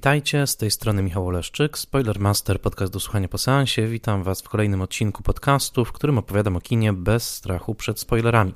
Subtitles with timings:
[0.00, 3.86] Witajcie, z tej strony Michał Oleszczyk, Spoilermaster, podcast do słuchania po seansie.
[3.86, 8.54] Witam Was w kolejnym odcinku podcastu, w którym opowiadam o kinie bez strachu przed spoilerami.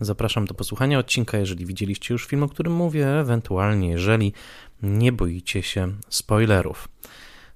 [0.00, 4.32] Zapraszam do posłuchania odcinka, jeżeli widzieliście już film, o którym mówię, ewentualnie jeżeli
[4.82, 6.88] nie boicie się spoilerów.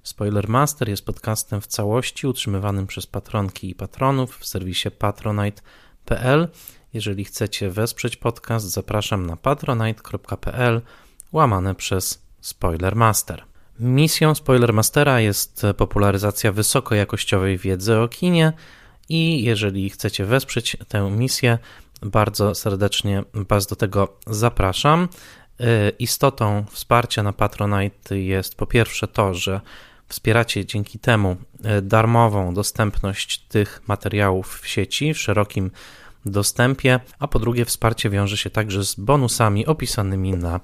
[0.03, 6.47] Spoilermaster jest podcastem w całości utrzymywanym przez patronki i patronów w serwisie patronite.pl.
[6.93, 10.81] Jeżeli chcecie wesprzeć podcast, zapraszam na patronite.pl
[11.31, 13.43] łamane przez Spoilermaster.
[13.79, 18.53] Misją Spoilermastera jest popularyzacja wysokojakościowej wiedzy o kinie
[19.09, 21.57] i jeżeli chcecie wesprzeć tę misję,
[22.01, 25.09] bardzo serdecznie Was do tego zapraszam.
[25.61, 25.65] Y,
[25.99, 29.61] istotą wsparcia na Patronite jest po pierwsze to, że
[30.07, 31.35] wspieracie dzięki temu
[31.77, 35.71] y, darmową dostępność tych materiałów w sieci w szerokim
[36.25, 40.59] dostępie, a po drugie wsparcie wiąże się także z bonusami opisanymi na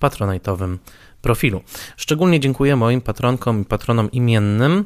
[0.00, 0.78] patronite'owym
[1.22, 1.62] profilu.
[1.96, 4.84] Szczególnie dziękuję moim patronkom i patronom imiennym,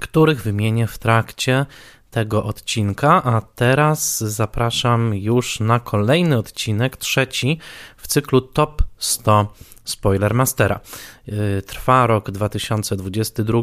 [0.00, 1.66] których wymienię w trakcie
[2.10, 7.58] tego odcinka, a teraz zapraszam już na kolejny odcinek, trzeci
[7.96, 9.54] w cyklu Top 100
[9.84, 10.80] Spoilermastera.
[11.28, 13.58] Y, trwa rok 2022,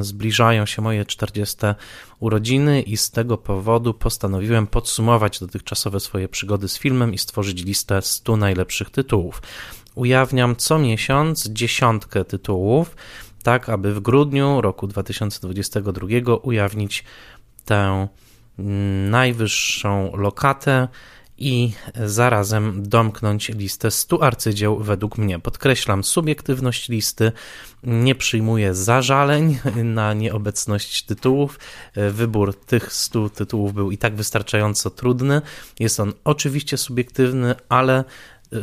[0.00, 1.56] y, zbliżają się moje 40
[2.20, 8.02] urodziny i z tego powodu postanowiłem podsumować dotychczasowe swoje przygody z filmem i stworzyć listę
[8.02, 9.42] 100 najlepszych tytułów.
[9.94, 12.96] Ujawniam co miesiąc dziesiątkę tytułów,
[13.42, 16.06] tak aby w grudniu roku 2022
[16.42, 17.04] ujawnić
[17.64, 18.08] tę
[19.10, 20.88] najwyższą lokatę
[21.38, 21.72] i
[22.04, 25.38] zarazem domknąć listę 100 arcydzieł według mnie.
[25.38, 27.32] Podkreślam subiektywność listy,
[27.82, 31.58] nie przyjmuję zażaleń na nieobecność tytułów.
[32.10, 35.42] Wybór tych 100 tytułów był i tak wystarczająco trudny.
[35.80, 38.04] Jest on oczywiście subiektywny, ale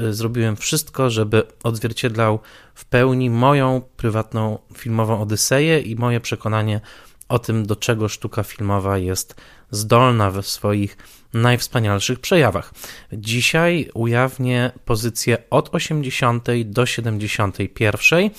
[0.09, 2.39] zrobiłem wszystko, żeby odzwierciedlał
[2.73, 6.81] w pełni moją prywatną filmową odyseję i moje przekonanie
[7.29, 9.35] o tym, do czego sztuka filmowa jest
[9.71, 10.97] zdolna we swoich
[11.33, 12.73] najwspanialszych przejawach.
[13.13, 18.29] Dzisiaj ujawnię pozycję od 80 do 71,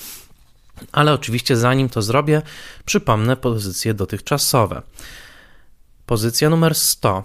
[0.91, 2.41] ale oczywiście zanim to zrobię,
[2.85, 4.81] przypomnę pozycje dotychczasowe.
[6.05, 7.23] Pozycja numer 100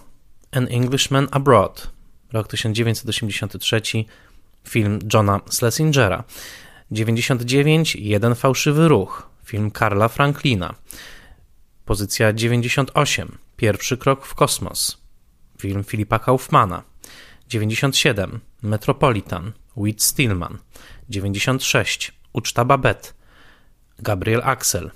[0.53, 1.96] An Englishman Abroad,
[2.33, 4.05] rok 1983,
[4.69, 6.25] film Johna Schlesingera.
[6.91, 10.75] 99 Jeden fałszywy ruch, film Karla Franklina.
[11.85, 14.99] Pozycja 98 Pierwszy krok w kosmos,
[15.59, 16.83] film Filipa Kaufmana.
[17.49, 20.59] 97 Metropolitan, Whit Stillman.
[21.09, 23.13] 96 Uczta Babette,
[23.99, 24.91] Gabriel Axel.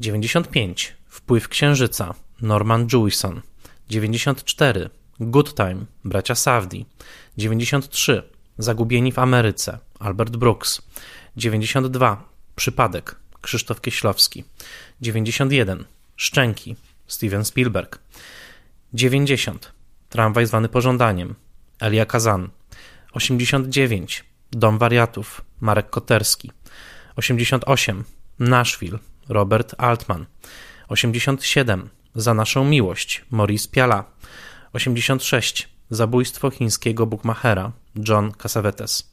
[0.00, 3.40] 95 Wpływ Księżyca, Norman Jewison.
[3.88, 4.90] 94
[5.20, 6.84] Good Time, bracia Safdie.
[7.36, 8.22] 93
[8.58, 10.82] Zagubieni w Ameryce, Albert Brooks.
[11.36, 12.24] 92
[12.56, 14.44] Przypadek, Krzysztof Kieślowski.
[15.00, 15.84] 91
[16.16, 16.76] Szczęki,
[17.06, 17.98] Steven Spielberg.
[18.94, 19.72] 90.
[20.08, 21.34] Tramwaj zwany pożądaniem.
[21.80, 22.48] Elia Kazan.
[23.12, 24.24] 89.
[24.52, 25.40] Dom wariatów.
[25.60, 26.50] Marek Koterski.
[27.16, 28.04] 88.
[28.38, 28.98] Nashville.
[29.28, 30.26] Robert Altman.
[30.88, 31.88] 87.
[32.14, 33.24] Za naszą miłość.
[33.30, 34.04] Maurice Piala.
[34.72, 35.68] 86.
[35.90, 37.72] Zabójstwo chińskiego bukmachera.
[38.08, 39.10] John Cassavetes.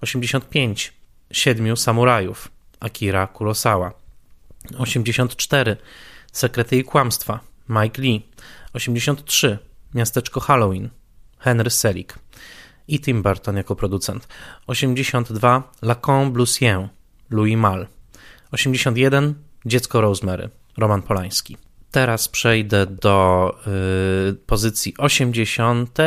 [0.00, 0.92] 85.
[1.32, 2.48] Siedmiu samurajów.
[2.80, 3.92] Akira Kurosawa.
[4.78, 5.76] 84.
[6.32, 7.40] Sekrety i kłamstwa.
[7.68, 8.20] Mike Lee.
[8.72, 9.58] 83.
[9.94, 10.90] Miasteczko Halloween.
[11.38, 12.18] Henry Selick.
[12.88, 14.28] I Tim Burton jako producent.
[14.66, 15.62] 82.
[15.82, 16.88] Lacon Blusien.
[17.30, 17.86] Louis Mal.
[18.52, 19.34] 81.
[19.66, 20.48] Dziecko Rosemary.
[20.76, 21.65] Roman Polański.
[21.96, 23.50] Teraz przejdę do
[24.30, 25.98] y, pozycji 80.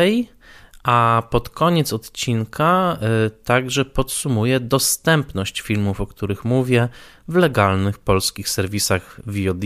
[0.84, 2.98] A pod koniec odcinka
[3.28, 6.90] y, także podsumuję dostępność filmów, o których mówię,
[7.28, 9.64] w legalnych polskich serwisach VOD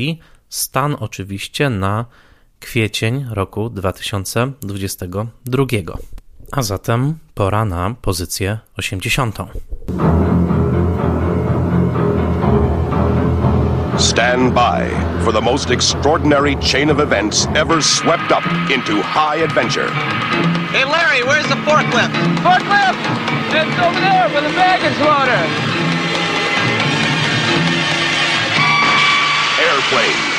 [0.50, 2.06] Stan oczywiście na
[2.60, 5.66] kwiecień roku 2022.
[6.52, 9.38] A zatem pora na pozycję 80.
[13.98, 14.90] Stand by
[15.24, 19.88] for the most extraordinary chain of events ever swept up into high adventure.
[20.74, 22.14] Hey Larry, where's the forklift?
[22.42, 22.98] Forklift!
[23.54, 25.38] It's over there with the baggage loader.
[29.62, 30.34] Airplane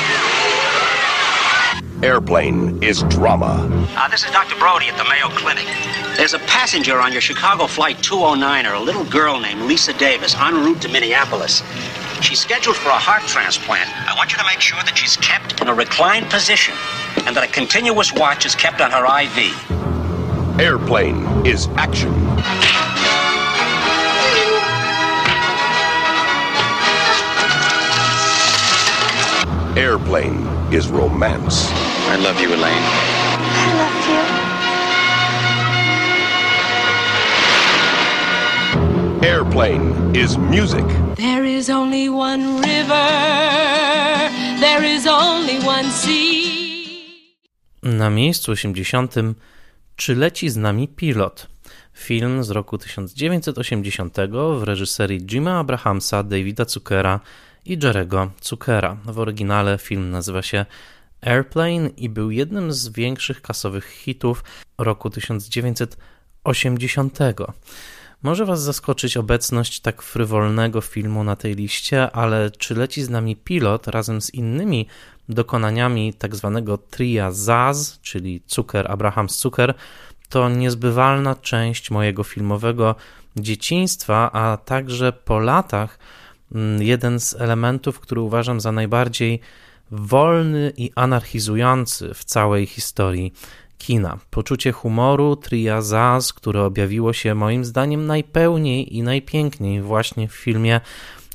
[2.04, 3.66] airplane is drama.
[3.96, 4.58] Uh, this is Dr.
[4.58, 5.64] Brody at the Mayo Clinic.
[6.18, 10.34] There's a passenger on your Chicago Flight 209, or a little girl named Lisa Davis,
[10.34, 11.62] en route to Minneapolis.
[12.24, 13.86] She's scheduled for a heart transplant.
[14.08, 16.74] I want you to make sure that she's kept in a reclined position
[17.26, 19.36] and that a continuous watch is kept on her IV.
[20.58, 22.14] Airplane is action.
[29.76, 31.68] Airplane is romance.
[32.08, 32.84] I love you, Elaine.
[33.52, 34.08] I love
[39.20, 39.28] you.
[39.28, 41.03] Airplane is music.
[41.16, 43.08] There is only one river.
[44.60, 46.44] There is only one sea.
[47.82, 49.14] Na miejscu 80
[49.96, 51.46] Czy leci z nami pilot?
[51.94, 54.16] Film z roku 1980
[54.58, 57.20] w reżyserii Jima Abrahamsa, Davida Zuckera
[57.64, 58.96] i Jerego Zuckera.
[59.04, 60.66] W oryginale film nazywa się
[61.22, 64.44] Airplane i był jednym z większych kasowych hitów
[64.78, 67.18] roku 1980.
[68.24, 73.36] Może Was zaskoczyć obecność tak frywolnego filmu na tej liście, ale czy leci z nami
[73.36, 74.86] pilot razem z innymi
[75.28, 79.74] dokonaniami tak zwanego tria Zaz, czyli Zucker, Abrahams Zucker,
[80.28, 82.94] to niezbywalna część mojego filmowego
[83.36, 85.98] dzieciństwa, a także po latach
[86.54, 89.40] mm, jeden z elementów, który uważam za najbardziej
[89.90, 93.32] wolny i anarchizujący w całej historii
[93.78, 94.18] kina.
[94.30, 100.80] Poczucie humoru Tria Zaz, które objawiło się moim zdaniem najpełniej i najpiękniej właśnie w filmie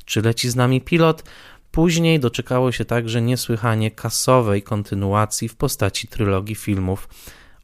[0.04, 1.24] Czy leci z nami pilot,
[1.70, 7.08] później doczekało się także niesłychanie kasowej kontynuacji w postaci trylogii filmów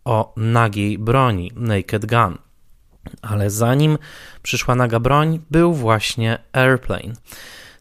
[0.05, 2.39] o nagiej broni Naked Gun.
[3.23, 3.99] Ale zanim
[4.43, 7.15] przyszła naga broń, był właśnie Airplane.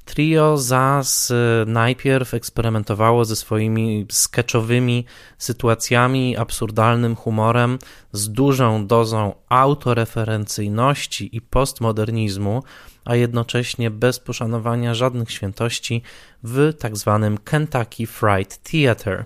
[0.06, 1.34] Trio Zaz
[1.66, 5.06] najpierw eksperymentowało ze swoimi sketchowymi
[5.38, 7.80] sytuacjami, absurdalnym humorem,
[8.12, 12.64] z dużą dozą autoreferencyjności i postmodernizmu,
[13.06, 16.02] a jednocześnie bez poszanowania żadnych świętości
[16.44, 19.26] w tak zwanym Kentucky Fried Theater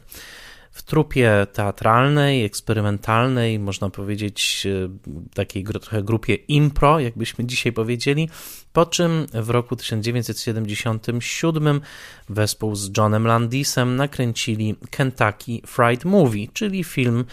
[0.80, 4.90] w trupie teatralnej, eksperymentalnej, można powiedzieć e,
[5.34, 8.30] takiej trochę grupie impro, jakbyśmy dzisiaj powiedzieli,
[8.74, 11.82] po czym w roku 1977
[12.30, 17.26] wespół z Johnem Landisem nakręcili Kentucky Fried Movie, czyli film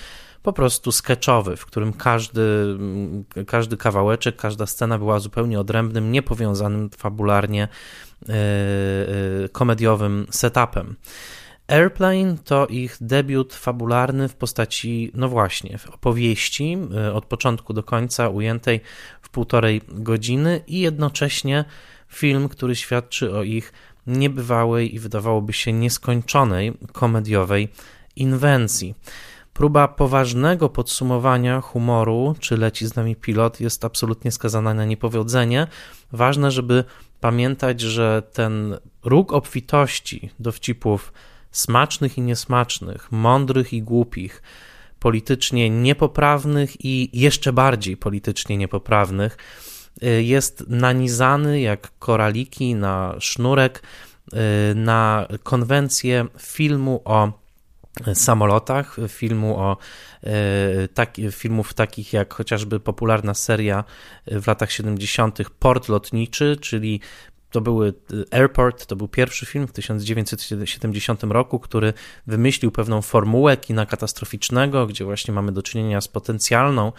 [0.43, 2.79] po prostu sketchowy, w którym każdy,
[3.47, 7.69] każdy kawałeczek, każda scena była zupełnie odrębnym, niepowiązanym fabularnie
[8.29, 8.35] yy,
[9.41, 10.97] yy, komediowym setupem.
[11.69, 18.29] Airplane to ich debiut fabularny w postaci, no właśnie, opowieści e, od początku do końca
[18.29, 18.81] ujętej
[19.23, 21.65] w półtorej godziny i jednocześnie
[22.09, 23.73] film, który świadczy o ich
[24.07, 27.69] niebywałej i wydawałoby się nieskończonej komediowej
[28.17, 28.95] inwencji.
[29.53, 35.67] Próba poważnego podsumowania humoru, czy leci z nami pilot, jest absolutnie skazana na niepowodzenie.
[36.13, 36.85] Ważne, żeby
[37.21, 41.13] pamiętać, że ten róg obfitości dowcipów
[41.57, 44.43] smacznych i niesmacznych, mądrych i głupich,
[44.99, 49.37] politycznie niepoprawnych i jeszcze bardziej politycznie niepoprawnych,
[50.03, 54.37] y, jest nanizany jak koraliki na sznurek y,
[54.75, 57.33] na konwencję filmu o
[58.15, 59.77] samolotach, filmu o
[60.25, 63.85] y, tak, filmów takich jak chociażby popularna seria
[64.27, 65.51] w latach 70.
[65.59, 67.01] Port Lotniczy, czyli
[67.57, 71.93] to były y, Airport, to był pierwszy film w 1970 roku, który
[72.27, 76.93] wymyślił pewną formułę kina katastroficznego, gdzie właśnie mamy do czynienia z potencjalną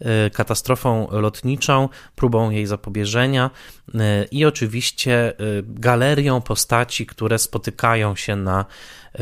[0.00, 3.50] y, katastrofą lotniczą, próbą jej zapobieżenia
[3.88, 3.98] y,
[4.30, 8.64] i oczywiście galerią postaci, które spotykają się na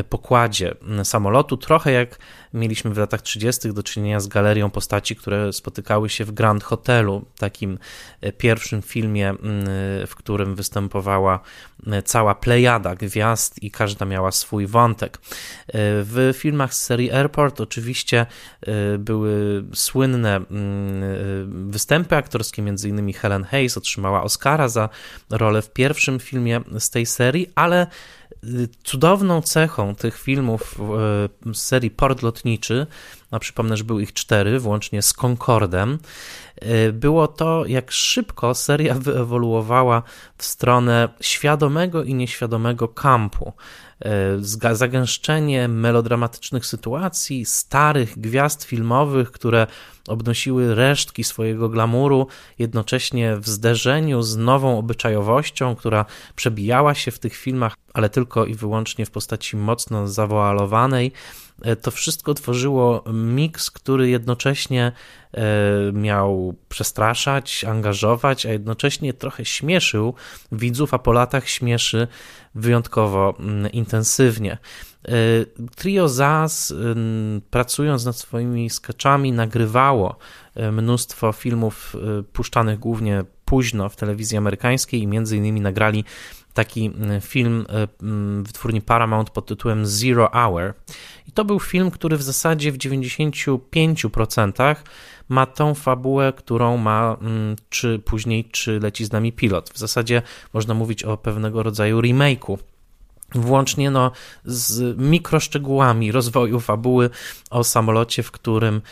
[0.08, 2.18] pokładzie samolotu, trochę jak
[2.54, 3.72] mieliśmy w latach 30.
[3.72, 7.78] do czynienia z galerią postaci, które spotykały się w Grand Hotelu, takim
[8.20, 9.36] e, pierwszym filmie, e,
[10.06, 11.40] w którym występowała
[11.86, 15.18] e, cała plejada gwiazd i każda miała swój wątek.
[15.74, 18.26] W filmach z serii Airport oczywiście
[18.98, 20.40] były słynne
[21.46, 24.88] występy aktorskie, między innymi Helen Hayes otrzymała Oscara za
[25.30, 27.86] rolę w pierwszym filmie z tej serii, ale
[28.84, 30.78] Cudowną cechą tych filmów
[31.54, 32.86] z serii Port Lotniczy,
[33.30, 35.98] a przypomnę, że były ich cztery, włącznie z Concordem,
[36.62, 40.02] y, było to, jak szybko seria wyewoluowała
[40.38, 43.52] w stronę świadomego i nieświadomego kampu.
[44.06, 49.66] Y, zagęszczenie melodramatycznych sytuacji, starych gwiazd filmowych, które
[50.08, 52.26] obnosiły resztki swojego glamuru,
[52.58, 56.04] jednocześnie w zderzeniu z nową obyczajowością, która
[56.36, 61.12] przebijała się w tych filmach, ale tylko i wyłącznie w postaci mocno zawoalowanej.
[61.62, 64.92] E, to wszystko tworzyło miks, który jednocześnie
[65.32, 65.42] e,
[65.92, 70.14] miał przestraszać, angażować, a jednocześnie trochę śmieszył
[70.52, 72.08] widzów, a po latach śmieszy
[72.54, 74.52] wyjątkowo mm, intensywnie.
[74.52, 75.12] E,
[75.76, 76.74] Trio Zaz,
[77.50, 80.16] pracując nad swoimi sketchami, nagrywało
[80.72, 81.96] mnóstwo filmów
[82.32, 86.04] puszczanych głównie późno w telewizji amerykańskiej i między innymi nagrali
[86.54, 86.90] taki
[87.20, 87.66] film
[88.42, 90.74] wytwórni Paramount pod tytułem Zero Hour.
[91.28, 94.76] I to był film, który w zasadzie w 95%
[95.32, 97.16] ma tą fabułę, którą ma,
[97.70, 99.70] czy później, czy leci z nami pilot.
[99.70, 100.22] W zasadzie
[100.52, 102.58] można mówić o pewnego rodzaju remake'u
[103.34, 104.10] włącznie no,
[104.44, 107.10] z mikroszczegółami rozwoju fabuły
[107.50, 108.82] o samolocie, w którym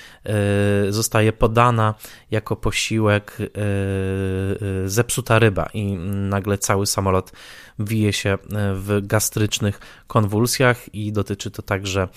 [0.88, 1.94] y, zostaje podana
[2.30, 5.92] jako posiłek y, zepsuta ryba i
[6.28, 7.32] nagle cały samolot
[7.78, 8.38] wije się
[8.74, 12.08] w gastrycznych konwulsjach i dotyczy to także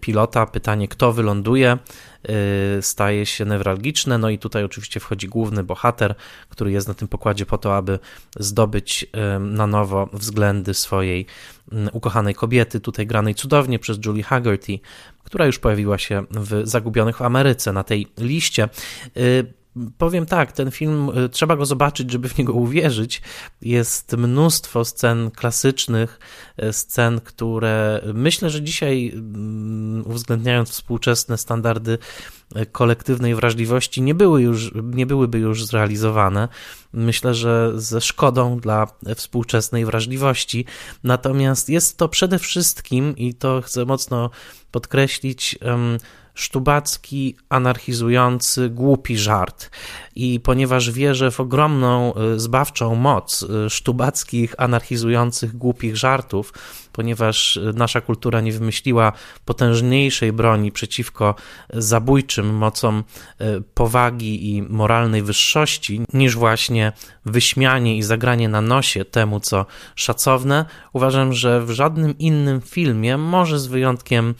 [0.00, 0.46] pilota.
[0.46, 1.78] Pytanie, kto wyląduje,
[2.80, 4.18] staje się newralgiczne.
[4.18, 6.14] No i tutaj oczywiście wchodzi główny bohater,
[6.48, 7.98] który jest na tym pokładzie po to, aby
[8.38, 9.06] zdobyć
[9.40, 11.26] na nowo względy swojej
[11.92, 14.78] ukochanej kobiety, tutaj granej cudownie przez Julie Haggerty,
[15.24, 18.68] która już pojawiła się w Zagubionych w Ameryce na tej liście.
[19.98, 23.22] Powiem tak, ten film y, trzeba go zobaczyć, żeby w niego uwierzyć.
[23.62, 26.18] Jest mnóstwo scen klasycznych,
[26.62, 31.98] y, scen, które myślę, że dzisiaj, mm, uwzględniając współczesne standardy
[32.56, 36.48] y, kolektywnej wrażliwości, nie, były już, nie byłyby już zrealizowane.
[36.92, 40.64] Myślę, że ze szkodą dla współczesnej wrażliwości.
[41.04, 44.30] Natomiast jest to przede wszystkim, i to chcę mocno
[44.70, 45.58] podkreślić,
[46.34, 49.70] sztubacki, anarchizujący, głupi żart.
[50.16, 56.52] I ponieważ wierzę w ogromną, y, zbawczą moc y, sztubackich, anarchizujących, głupich żartów,
[56.92, 59.12] ponieważ y, nasza kultura nie wymyśliła
[59.44, 61.34] potężniejszej broni przeciwko
[61.72, 63.04] zabójczym mocom
[63.74, 66.92] powagi i moralnej wyższości, niż właśnie
[67.26, 73.58] wyśmianie i zagranie na nosie temu, co szacowne, uważam, że w żadnym innym filmie, może
[73.58, 74.34] z wyjątkiem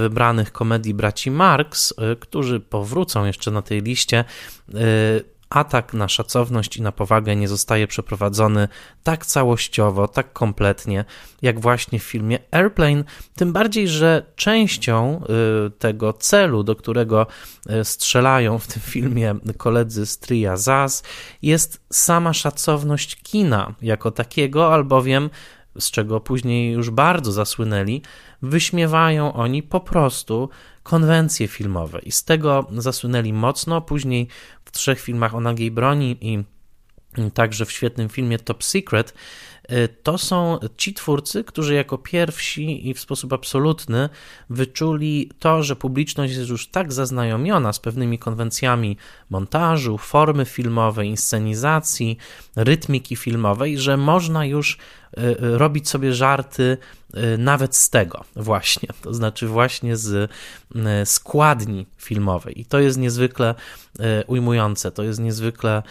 [0.00, 4.80] wybranych komedii braci Marx, e, którzy powrócą jeszcze na tej liście, e,
[5.50, 8.68] atak na szacowność i na powagę nie zostaje przeprowadzony
[9.02, 11.04] tak całościowo, tak kompletnie,
[11.42, 13.04] jak właśnie w filmie Airplane.
[13.36, 15.22] Tym bardziej, że częścią
[15.78, 17.26] tego celu, do którego
[17.82, 21.02] strzelają w tym filmie koledzy z Tria Zaz,
[21.42, 25.30] jest sama szacowność kina jako takiego, albowiem
[25.78, 28.02] z czego później już bardzo zasłynęli,
[28.42, 30.48] wyśmiewają oni po prostu
[30.82, 33.80] konwencje filmowe i z tego zasłynęli mocno.
[33.80, 34.28] Później
[34.64, 36.44] w trzech filmach o nagiej broni i
[37.34, 39.14] także w świetnym filmie Top Secret
[39.72, 44.08] Y, to są ci twórcy, którzy jako pierwsi i w sposób absolutny
[44.50, 48.96] wyczuli to, że publiczność jest już tak zaznajomiona z pewnymi konwencjami
[49.30, 52.16] montażu, formy filmowej, inscenizacji,
[52.56, 54.78] rytmiki filmowej, że można już
[55.18, 56.78] y, y, robić sobie żarty
[57.38, 60.30] nawet z tego właśnie, to znaczy właśnie z
[61.04, 62.60] składni filmowej.
[62.60, 63.54] I to jest niezwykle
[64.26, 65.82] ujmujące, to jest niezwykle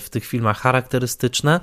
[0.00, 1.60] w tych filmach charakterystyczne,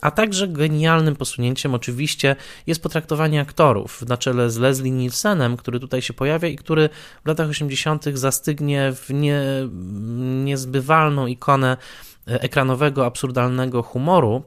[0.00, 6.02] a także genialnym posunięciem oczywiście jest potraktowanie aktorów na czele z Leslie Nielsenem, który tutaj
[6.02, 6.88] się pojawia i który
[7.24, 8.04] w latach 80.
[8.14, 9.42] zastygnie w nie,
[10.44, 11.76] niezbywalną ikonę
[12.30, 14.42] ekranowego, absurdalnego humoru,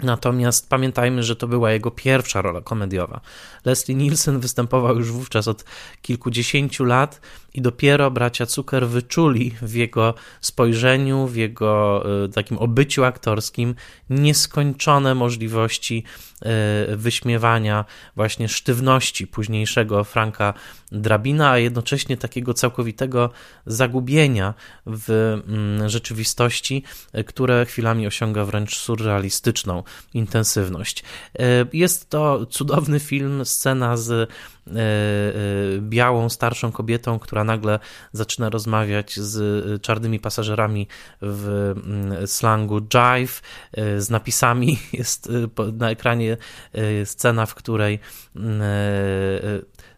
[0.00, 3.20] Natomiast pamiętajmy, że to była jego pierwsza rola komediowa.
[3.64, 5.64] Leslie Nielsen występował już wówczas od
[6.02, 7.20] kilkudziesięciu lat
[7.54, 13.74] i dopiero bracia Zucker wyczuli w jego spojrzeniu, w jego e, takim obyciu aktorskim
[14.10, 16.04] nieskończone możliwości
[16.42, 17.84] e, wyśmiewania
[18.16, 20.54] właśnie sztywności późniejszego Franka
[20.92, 23.30] Drabina, a jednocześnie takiego całkowitego
[23.66, 24.54] zagubienia
[24.86, 25.10] w
[25.48, 26.82] mm, rzeczywistości,
[27.12, 29.83] e, które chwilami osiąga wręcz surrealistyczną
[30.14, 31.04] intensywność.
[31.72, 34.30] Jest to cudowny film, scena z
[34.66, 37.78] E, e, białą, starszą kobietą, która nagle
[38.12, 40.88] zaczyna rozmawiać z czarnymi pasażerami
[41.22, 44.78] w mm, slangu jive, e, z napisami.
[44.92, 45.28] Jest
[45.72, 46.36] na ekranie
[47.04, 47.98] scena, w której
[48.36, 48.62] mm,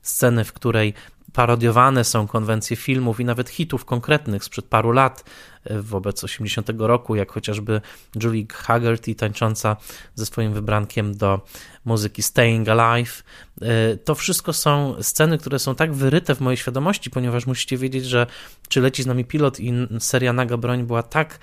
[0.02, 0.94] sceny, w której
[1.36, 7.14] parodiowane są konwencje filmów i nawet hitów konkretnych sprzed paru lat e, wobec 80 roku,
[7.14, 7.80] jak chociażby
[8.22, 9.76] Julie Haggerty tańcząca
[10.14, 11.40] ze swoim wybrankiem do
[11.84, 13.24] muzyki Staying Alive.
[13.62, 18.04] E, to wszystko są sceny, które są tak wyryte w mojej świadomości, ponieważ musicie wiedzieć,
[18.04, 18.26] że
[18.68, 21.38] czy leci z nami pilot i seria Naga Broń była tak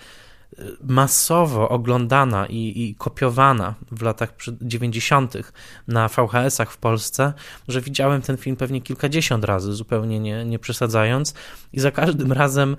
[0.84, 5.34] masowo oglądana i, i, kopiowana w latach 90.
[5.88, 7.34] na VHS-ach w Polsce,
[7.68, 11.34] że widziałem ten film pewnie kilkadziesiąt razy, zupełnie nie, nie przesadzając,
[11.74, 12.78] i za każdym razem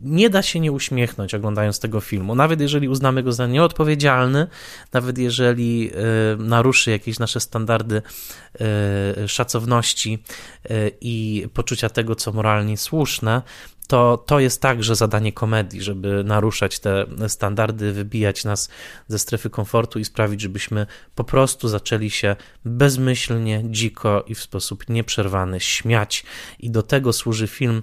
[0.00, 2.34] nie da się nie uśmiechnąć oglądając tego filmu.
[2.34, 4.46] Nawet jeżeli uznamy go za nieodpowiedzialny,
[4.92, 8.02] nawet jeżeli y, naruszy jakieś nasze standardy
[9.24, 10.18] y, szacowności
[10.70, 13.42] y, i poczucia tego, co moralnie słuszne,
[13.88, 18.68] to, to jest także zadanie komedii, żeby naruszać te standardy, wybijać nas
[19.08, 24.88] ze strefy komfortu i sprawić, żebyśmy po prostu zaczęli się bezmyślnie, dziko i w sposób
[24.88, 26.24] nieprzerwany śmiać.
[26.58, 27.82] I do tego służy film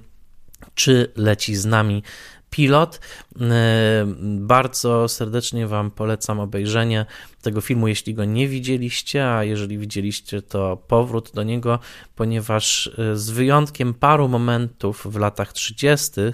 [0.75, 2.03] czy leci z nami
[2.49, 2.99] pilot.
[3.41, 7.05] E, bardzo serdecznie Wam polecam obejrzenie
[7.41, 11.79] tego filmu, jeśli go nie widzieliście, a jeżeli widzieliście, to powrót do niego,
[12.15, 16.33] ponieważ e, z wyjątkiem paru momentów w latach 30., e,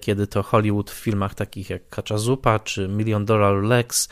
[0.00, 4.08] kiedy to Hollywood w filmach takich jak Kacza Zupa czy Million Dollar Lex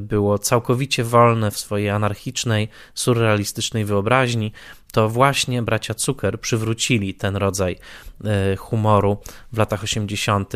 [0.00, 4.52] było całkowicie wolne w swojej anarchicznej, surrealistycznej wyobraźni,
[4.92, 7.76] to właśnie bracia Zucker przywrócili ten rodzaj
[8.24, 9.18] e, humoru
[9.52, 10.52] w latach 80.,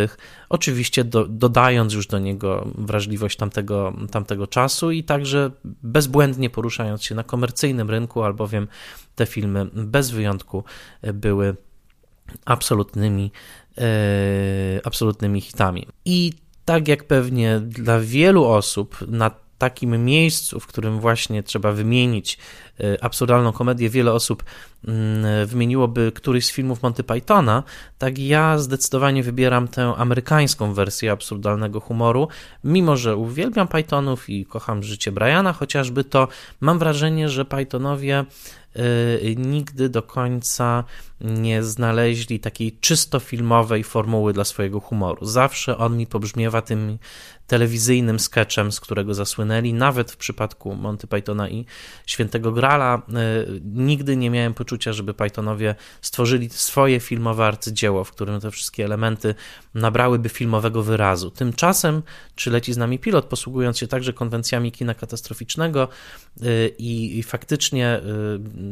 [0.49, 7.15] oczywiście do, dodając już do niego wrażliwość tamtego, tamtego czasu i także bezbłędnie poruszając się
[7.15, 8.69] na komercyjnym rynku, albowiem
[9.15, 10.65] te filmy bez wyjątku
[11.15, 11.57] były
[12.45, 13.64] absolutnymi, e,
[14.85, 15.87] absolutnymi hitami.
[16.05, 16.33] I
[16.65, 22.39] tak jak pewnie dla wielu osób na takim miejscu, w którym właśnie trzeba wymienić
[22.81, 24.45] y, absurdalną komedię, wiele osób
[24.89, 27.63] mm, wymieniłoby któryś z filmów Monty Pythona,
[27.99, 32.29] tak ja zdecydowanie wybieram tę amerykańską wersję absurdalnego humoru.
[32.65, 36.29] Mimo, że uwielbiam Pythonów i kocham życie Briana, chociażby to
[36.61, 38.25] mam wrażenie, że Pythonowie
[39.37, 40.85] nigdy do końca
[41.21, 45.27] nie znaleźli takiej czysto filmowej formuły dla swojego humoru.
[45.27, 46.99] Zawsze on mi pobrzmiewa tym
[47.47, 49.73] telewizyjnym sketchem, z którego zasłynęli.
[49.73, 51.67] Nawet w przypadku Monty Pythona i
[52.07, 53.21] Świętego Grala e,
[53.65, 59.35] nigdy nie miałem poczucia, żeby Pythonowie stworzyli swoje filmowe arcydzieło, w którym te wszystkie elementy
[59.75, 61.31] nabrałyby filmowego wyrazu.
[61.31, 62.03] Tymczasem,
[62.35, 65.89] czy leci z nami pilot, posługując się także konwencjami kina katastroficznego
[66.43, 68.03] e, i, i faktycznie e,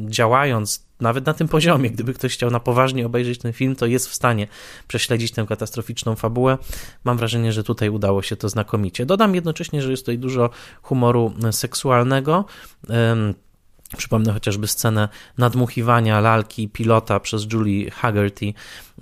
[0.06, 4.08] działając nawet na tym poziomie, gdyby ktoś chciał na poważnie obejrzeć ten film, to jest
[4.08, 4.46] w stanie
[4.88, 6.58] prześledzić tę katastroficzną fabułę.
[7.04, 9.06] Mam wrażenie, że tutaj udało się to znakomicie.
[9.06, 10.50] Dodam jednocześnie, że jest tutaj dużo
[10.82, 12.44] humoru seksualnego.
[13.96, 18.54] Przypomnę chociażby scenę nadmuchiwania lalki pilota przez Julie Haggerty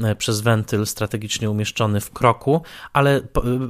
[0.04, 3.22] E, przez wentyl strategicznie umieszczony w kroku, ale e,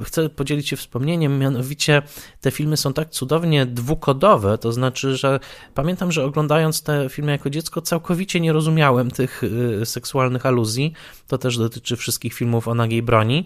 [0.03, 2.01] chcę podzielić się wspomnieniem, mianowicie
[2.41, 5.39] te filmy są tak cudownie dwukodowe, to znaczy, że
[5.73, 9.41] pamiętam, że oglądając te filmy jako dziecko całkowicie nie rozumiałem tych
[9.81, 10.93] e, seksualnych aluzji,
[11.27, 13.45] to też dotyczy wszystkich filmów o nagiej broni,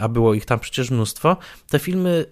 [0.00, 1.36] a było ich tam przecież mnóstwo.
[1.70, 2.26] Te filmy,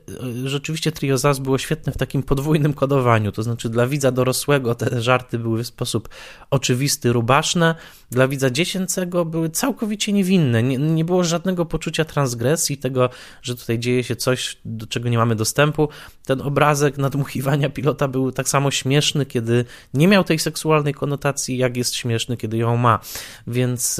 [0.44, 5.02] rzeczywiście Trio Zas było świetne w takim podwójnym kodowaniu, to znaczy dla widza dorosłego te
[5.02, 6.08] żarty były w sposób
[6.50, 7.74] oczywisty, rubaszne,
[8.10, 10.62] dla widza dziecięcego były całkowicie niewinne.
[10.62, 13.10] Nie, nie było żadnego poczucia transgresji, tego,
[13.42, 15.88] że tutaj dzieje się coś, do czego nie mamy dostępu.
[16.26, 21.76] Ten obrazek nadmuchiwania pilota był tak samo śmieszny, kiedy nie miał tej seksualnej konotacji, jak
[21.76, 23.00] jest śmieszny, kiedy ją ma.
[23.46, 23.98] Więc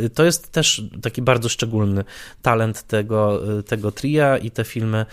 [0.00, 2.04] yy, to jest też taki bardzo szczególny
[2.42, 2.51] talent
[2.86, 5.06] tego, yy, tego tria i te filmy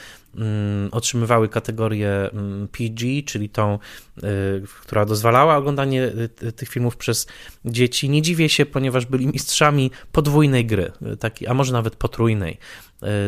[0.91, 3.79] otrzymywały kategorię mm, PG, czyli tą,
[4.17, 4.21] y,
[4.81, 6.03] która dozwalała oglądanie
[6.43, 7.27] y, tych filmów przez
[7.65, 8.09] dzieci.
[8.09, 12.57] Nie dziwię się, ponieważ byli mistrzami podwójnej gry, y, taki, a może nawet potrójnej.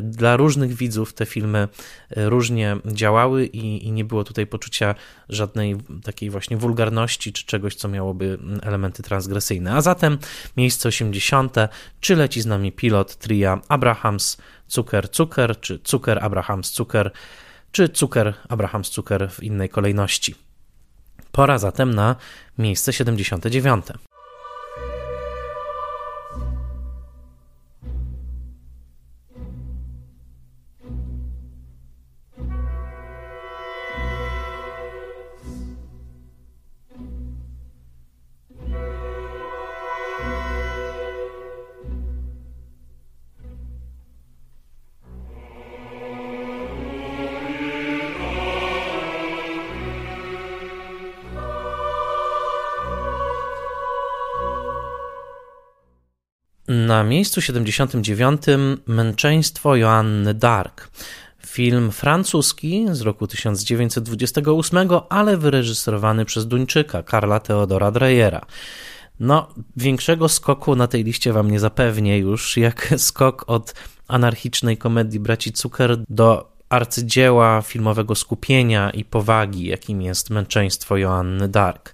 [0.02, 1.68] Dla różnych widzów te filmy
[2.16, 4.96] różnie działały i, i nie było tutaj poczucia
[5.30, 9.74] żadnej takiej właśnie wulgarności czy czegoś, co miałoby mm, elementy transgresyjne.
[9.74, 10.18] A zatem
[10.58, 11.56] miejsce 80.
[12.00, 14.38] Czy leci z nami pilot tria Abrahams
[14.72, 17.12] Cuker Cuker, czy Cuker Abrahams Cuker,
[17.72, 20.36] czy Cuker Abrahams Cuker w innej kolejności.
[21.32, 22.16] Pora zatem na
[22.58, 23.86] miejsce 79.
[56.92, 58.42] Na miejscu 79
[58.88, 60.90] Męczeństwo Joanny Dark.
[61.46, 68.46] Film francuski z roku 1928, ale wyreżyserowany przez Duńczyka Karla Teodora Dreyera.
[69.20, 73.74] No, większego skoku na tej liście wam nie zapewnię już, jak skok od
[74.08, 81.94] anarchicznej komedii braci Zucker do arcydzieła filmowego skupienia i powagi, jakim jest Męczeństwo Joanny Dark.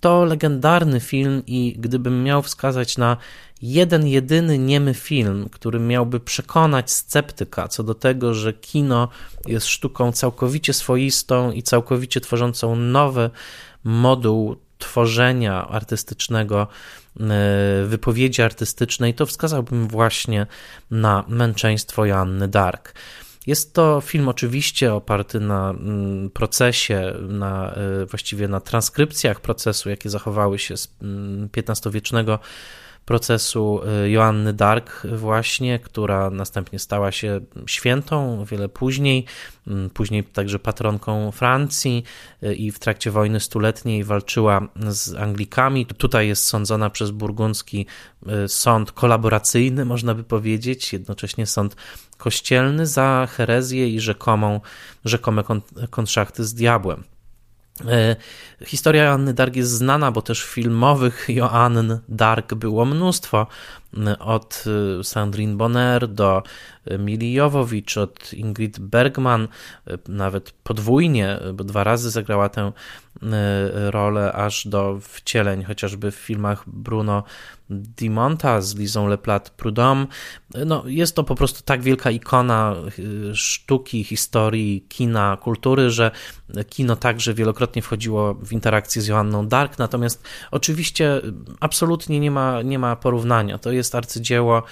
[0.00, 3.16] To legendarny film i gdybym miał wskazać na
[3.62, 9.08] jeden jedyny niemy film, który miałby przekonać sceptyka co do tego, że kino
[9.46, 13.30] jest sztuką całkowicie swoistą i całkowicie tworzącą nowy
[13.84, 16.66] moduł tworzenia artystycznego,
[17.20, 17.24] e,
[17.86, 20.46] wypowiedzi artystycznej, to wskazałbym właśnie
[20.90, 22.94] na męczeństwo Joanny Dark.
[23.46, 30.10] Jest to film oczywiście oparty na mm, procesie, na, e, właściwie na transkrypcjach procesu, jakie
[30.10, 30.88] zachowały się z
[31.56, 32.44] XV-wiecznego mm,
[33.04, 39.24] procesu y, Joanny Dark właśnie, która następnie stała się świętą wiele później,
[39.66, 42.04] mm, później także patronką Francji
[42.42, 45.86] y, i w trakcie wojny stuletniej walczyła z Anglikami.
[45.86, 47.86] Tutaj jest sądzona przez burgundzki
[48.44, 51.76] y, sąd kolaboracyjny, można by powiedzieć, jednocześnie sąd
[52.18, 54.60] kościelny za herezję i rzekomą,
[55.04, 55.44] rzekome
[55.90, 57.13] konszachty z diabłem.
[57.88, 58.16] E,
[58.64, 63.46] historia Joanny Dark jest znana, bo też filmowych Joann Dark było mnóstwo.
[64.18, 64.64] Od
[65.00, 66.42] e, Sandrine Bonner do
[66.98, 69.48] Mili Jowowicz, od Ingrid Bergman,
[69.86, 72.72] e, nawet podwójnie, bo dwa razy zagrała tę
[73.74, 77.22] rolę, aż do wcieleń, chociażby w filmach Bruno
[77.70, 80.06] Dimonta z Lizą Leplat Prudhomme.
[80.66, 86.10] No, jest to po prostu tak wielka ikona y, sztuki, historii, kina, kultury, że
[86.68, 91.20] kino także wielokrotnie wchodziło w interakcję z Joanną Dark, natomiast oczywiście
[91.60, 93.58] absolutnie nie ma, nie ma porównania.
[93.58, 94.62] To jest arcydzieło,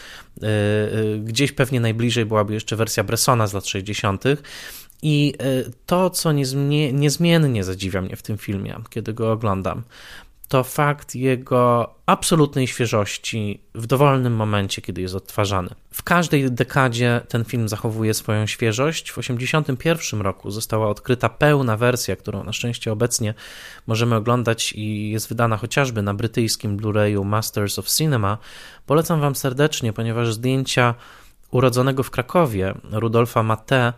[0.42, 4.25] y, y, gdzieś pewnie najbliżej byłaby jeszcze wersja Bressona z lat 60.,
[5.05, 5.35] i
[5.87, 6.33] to, co
[6.92, 9.83] niezmiennie zadziwia mnie w tym filmie, kiedy go oglądam,
[10.52, 15.70] to fakt jego absolutnej świeżości w dowolnym momencie, kiedy jest odtwarzany.
[15.92, 19.10] W każdej dekadzie ten film zachowuje swoją świeżość.
[19.10, 23.34] W 1981 roku została odkryta pełna wersja, którą na szczęście obecnie
[23.86, 28.38] możemy oglądać i jest wydana chociażby na brytyjskim Blu-rayu Masters of Cinema.
[28.86, 30.94] Polecam Wam serdecznie, ponieważ zdjęcia
[31.50, 33.92] urodzonego w Krakowie Rudolfa Matte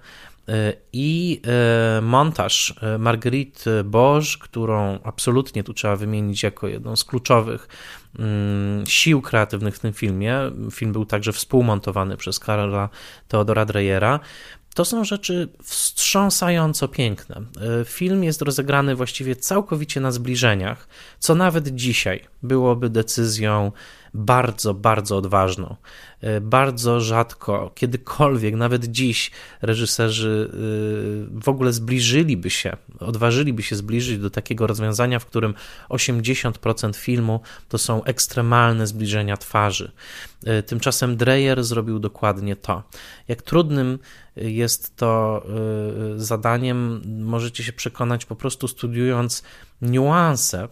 [0.92, 7.68] i e, montaż e, Marguerite Boż, którą absolutnie tu trzeba wymienić jako jedną z kluczowych
[8.18, 10.38] mm, sił kreatywnych w tym filmie.
[10.70, 12.88] Film był także współmontowany przez Karola
[13.28, 14.20] Teodora Dreyera.
[14.74, 17.42] To są rzeczy wstrząsająco piękne.
[17.80, 23.72] E, film jest rozegrany właściwie całkowicie na zbliżeniach, co nawet dzisiaj byłoby decyzją
[24.14, 25.77] bardzo, bardzo odważną.
[26.20, 29.31] E, bardzo rzadko, kiedykolwiek, nawet dziś,
[29.62, 35.55] reżyserzy e, w ogóle zbliżyliby się, odważyliby się zbliżyć do takiego rozwiązania, w którym
[35.88, 39.92] 80% filmu to są ekstremalne zbliżenia twarzy.
[40.46, 42.83] E, tymczasem Dreyer zrobił dokładnie to.
[43.29, 43.98] Jak trudnym
[44.37, 45.42] jest to
[46.16, 49.42] zadaniem, możecie się przekonać po prostu studiując
[49.83, 50.68] niuanse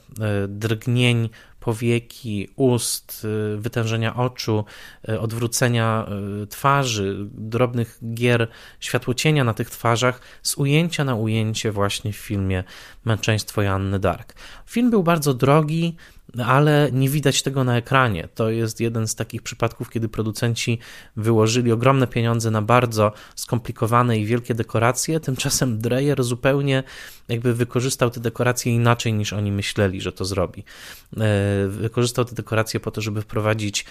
[0.48, 1.28] drgnień
[1.64, 4.64] powieki, ust, y, wytężenia oczu,
[5.08, 6.06] y, odwrócenia
[6.42, 8.48] y, twarzy, drobnych gier
[8.80, 12.64] światłocienia na tych twarzach z ujęcia na ujęcie właśnie w filmie
[13.04, 14.34] Męczeństwo Janny Dark.
[14.72, 15.96] Film był bardzo drogi,
[16.44, 18.28] ale nie widać tego na ekranie.
[18.34, 20.78] To jest jeden z takich przypadków, kiedy producenci
[21.16, 26.82] wyłożyli ogromne pieniądze na bardzo skomplikowane i wielkie dekoracje, tymczasem Dreyer zupełnie
[27.28, 30.64] jakby wykorzystał te dekoracje inaczej niż oni myśleli, że to zrobi.
[31.16, 33.84] E, wykorzystał te dekoracje po to, żeby wprowadzić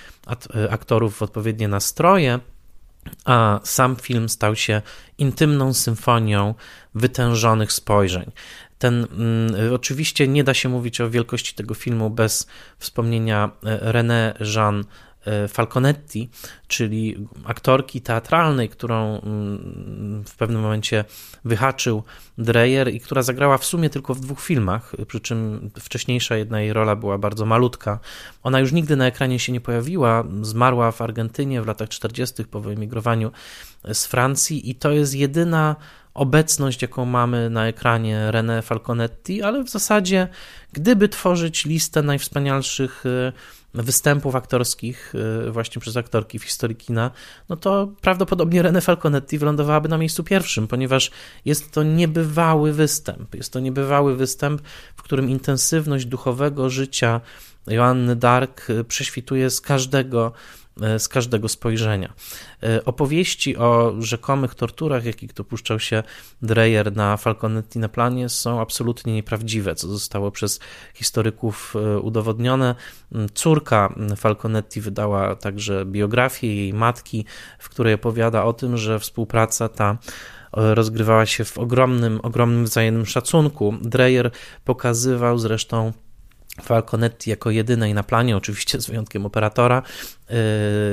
[0.70, 2.40] aktorów w odpowiednie nastroje,
[3.26, 4.82] a sam film stał się
[5.18, 6.56] intymną symfonią
[6.96, 8.32] wytężonych spojrzeń.
[8.82, 14.34] Ten, mm, oczywiście nie da się mówić o wielkości tego filmu bez wspomnienia e, René
[14.56, 14.84] Jean
[15.26, 16.30] e, Falconetti,
[16.68, 21.06] czyli aktorki teatralnej, którą mm, w pewnym momencie
[21.46, 22.04] wyhaczył
[22.38, 26.74] Dreyer i która zagrała w sumie tylko w dwóch filmach, przy czym wcześniejsza jedna jej
[26.74, 28.00] rola była bardzo malutka.
[28.44, 32.46] Ona już nigdy na ekranie się nie pojawiła, zmarła w Argentynie w latach 40.
[32.46, 33.32] po wyemigrowaniu
[33.94, 35.76] z Francji i to jest jedyna
[36.14, 40.28] obecność, jaką mamy na ekranie René Falconetti, ale w zasadzie,
[40.74, 43.32] gdyby tworzyć listę najwspanialszych e,
[43.74, 45.14] występów aktorskich
[45.48, 47.12] e, właśnie przez aktorki w historii kina,
[47.50, 51.12] no to prawdopodobnie René Falconetti wylądowałaby na miejscu pierwszym, ponieważ
[51.46, 53.36] jest to niebywały występ.
[53.36, 54.62] Jest to niebywały występ,
[54.96, 57.22] w którym intensywność duchowego życia
[57.68, 60.32] Joanny Dark e, prześwituje z każdego
[60.98, 62.14] z każdego spojrzenia.
[62.64, 66.04] E, opowieści o rzekomych torturach, jakich dopuszczał się
[66.42, 70.60] Dreyer na Falconetti na planie, są absolutnie nieprawdziwe, co zostało przez
[70.94, 72.76] historyków e, udowodnione.
[73.12, 77.26] Mm, córka Falconetti wydała także biografię jej matki,
[77.60, 79.98] w której opowiada o tym, że współpraca ta
[80.54, 83.74] rozgrywała się w ogromnym, ogromnym wzajemnym szacunku.
[83.82, 84.32] Dreyer
[84.66, 85.94] pokazywał zresztą
[86.62, 89.82] Falconetti jako jedynej na planie, oczywiście z wyjątkiem operatora,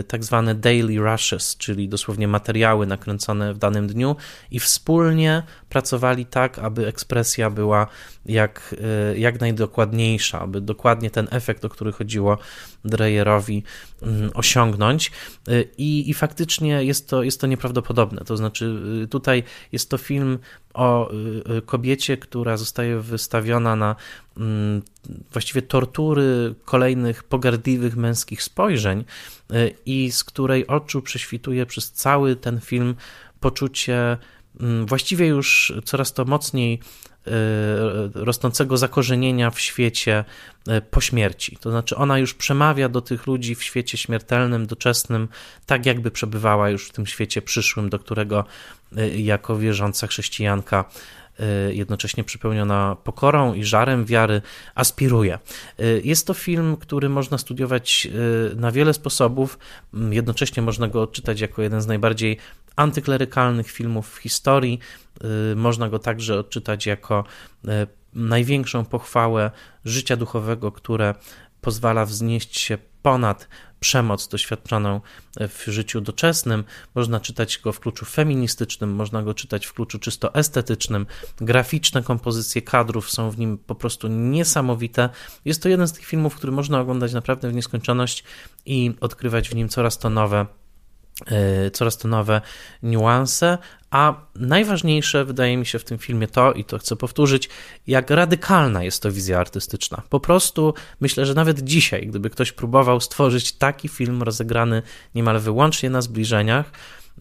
[0.09, 4.17] tak zwane daily rushes, czyli dosłownie materiały nakręcone w danym dniu
[4.51, 7.87] i wspólnie pracowali tak, aby ekspresja była
[8.27, 8.75] jak,
[9.15, 12.39] y, jak najdokładniejsza, aby dokładnie ten efekt, o który chodziło
[12.85, 13.63] Dreyerowi
[14.03, 15.13] mm, osiągnąć.
[15.49, 20.39] Y, i, i faktycznie jest to, jest to nieprawdopodobne, to znaczy tutaj jest to film
[20.75, 21.11] o
[21.67, 23.97] kobiecie, która zostaje wystawiona na
[24.37, 24.83] mm,
[25.33, 29.01] właściwie tortury kolejnych pogardliwych męskich spojrzeń.
[29.01, 29.28] y,
[29.87, 32.95] i z której oczu prześwituje przez cały ten film
[33.41, 34.17] poczucie
[34.61, 36.81] mm, właściwie już coraz to mocniej
[37.27, 37.31] y,
[38.15, 40.25] rosnącego zakorzenienia w świecie
[40.69, 41.57] y, po śmierci.
[41.61, 45.29] To znaczy, ona już przemawia do tych ludzi w świecie śmiertelnym, doczesnym,
[45.67, 48.45] tak jakby przebywała już w tym świecie przyszłym, do którego
[49.17, 51.18] jako wierząca chrześcijanka Y,
[51.71, 54.43] jednocześnie przypełniona pokorą i żarem wiary,
[54.75, 55.39] aspiruje.
[55.81, 58.09] Y, jest to film, który można studiować
[58.53, 59.59] y, na wiele sposobów.
[59.95, 62.37] Mm, jednocześnie można go odczytać jako jeden z najbardziej
[62.77, 64.79] antyklerykalnych filmów w historii.
[65.57, 67.25] Można go także odczytać jako
[68.15, 69.51] największą pochwałę
[69.85, 71.15] życia duchowego, które
[71.61, 73.49] pozwala wznieść się ponad
[73.81, 75.01] przemoc doświadczoną
[75.41, 76.65] w życiu doczesnym.
[76.95, 81.07] Można czytać go w kluczu feministycznym, można go czytać w kluczu czysto estetycznym.
[81.37, 85.09] Graficzne kompozycje kadrów są w nim po prostu niesamowite.
[85.45, 88.25] Jest to jeden z tych filmów, który można oglądać naprawdę w nieskończoność
[88.67, 90.47] i odkrywać w nim coraz to nowe
[91.27, 92.41] E, coraz to nowe
[92.83, 93.59] niuanse,
[93.91, 97.49] a najważniejsze wydaje mi się w tym filmie to, i to chcę powtórzyć,
[97.87, 100.03] jak radykalna jest to wizja artystyczna.
[100.09, 104.83] Po prostu myślę, że nawet dzisiaj, gdyby ktoś próbował stworzyć taki film rozegrany
[105.15, 106.67] niemal wyłącznie na zbliżeniach,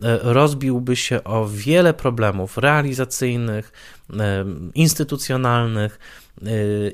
[0.03, 3.71] e, rozbiłby się o wiele problemów realizacyjnych,
[4.19, 5.99] e, instytucjonalnych,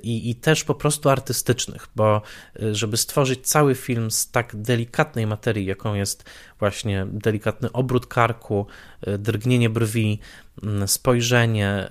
[0.03, 2.21] i, i też po prostu artystycznych, bo
[2.62, 6.23] y, żeby stworzyć cały film z tak delikatnej materii, jaką jest
[6.60, 8.67] właśnie delikatny obrót karku,
[9.08, 10.19] y, drgnienie brwi,
[10.63, 11.89] mm, spojrzenie,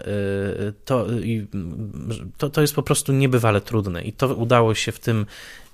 [0.84, 1.06] to,
[2.38, 4.02] to, to jest po prostu niebywale trudne.
[4.02, 5.26] I to udało się w tym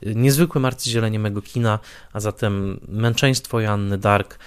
[0.02, 1.78] niezwykłym arcyzielenie mego kina,
[2.12, 4.38] a zatem męczeństwo Joanny Dark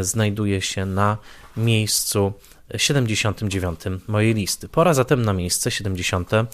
[0.00, 1.18] znajduje się na
[1.56, 2.32] miejscu
[2.76, 4.68] 79 mojej listy.
[4.68, 6.48] Pora zatem na miejsce 78.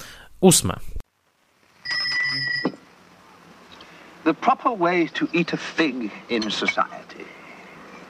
[4.24, 7.24] The proper way to eat a fig in society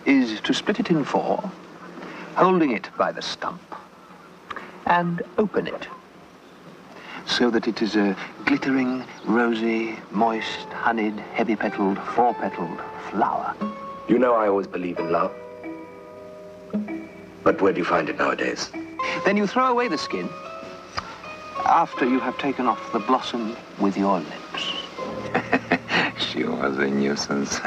[0.06, 1.50] is to split it in four,
[2.34, 3.60] holding it by the stump,
[4.86, 5.88] and open it
[7.28, 8.16] so that it is a
[8.46, 13.54] glittering, rosy, moist, honeyed, heavy-petaled, four-petaled flower.
[14.08, 15.32] You know I always believe in love.
[17.42, 18.70] But where do you find it nowadays?
[19.24, 20.28] Then you throw away the skin
[21.64, 24.72] after you have taken off the blossom with your lips.
[26.18, 27.60] she was a nuisance.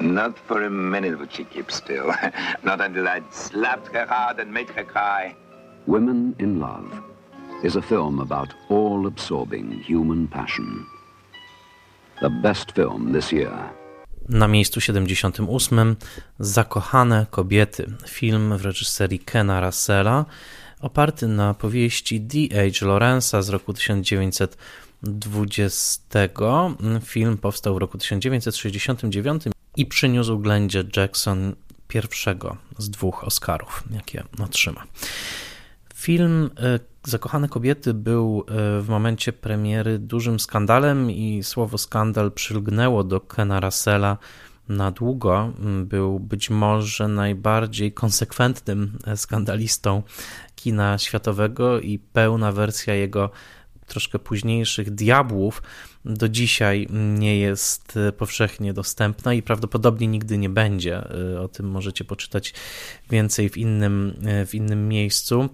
[0.00, 2.14] Not for a minute would she keep still.
[2.62, 5.36] Not until I'd slapped her hard and made her cry.
[5.86, 7.02] Women in Love
[7.62, 10.86] is a film about all-absorbing human passion.
[12.20, 13.70] The best film this year.
[14.28, 15.96] Na miejscu 78
[16.38, 20.24] Zakochane kobiety, film w reżyserii Kena Russella,
[20.80, 22.86] oparty na powieści D.H.
[22.86, 26.28] Lorenza z roku 1920.
[27.04, 29.42] Film powstał w roku 1969
[29.76, 31.54] i przyniósł Glendzie Jackson
[31.88, 34.84] pierwszego z dwóch Oscarów, jakie otrzyma.
[36.04, 43.04] Film e, Zakochane kobiety był e, w momencie premiery dużym skandalem i słowo skandal przylgnęło
[43.04, 44.18] do Kena Russella
[44.68, 45.52] na długo.
[45.84, 50.02] Był być może najbardziej konsekwentnym e, skandalistą
[50.54, 53.30] kina światowego i pełna wersja jego
[53.86, 55.62] troszkę późniejszych diabłów
[56.04, 61.04] do dzisiaj nie jest powszechnie dostępna i prawdopodobnie nigdy nie będzie.
[61.40, 62.54] O tym możecie poczytać
[63.10, 64.14] więcej w innym,
[64.46, 65.48] w innym miejscu.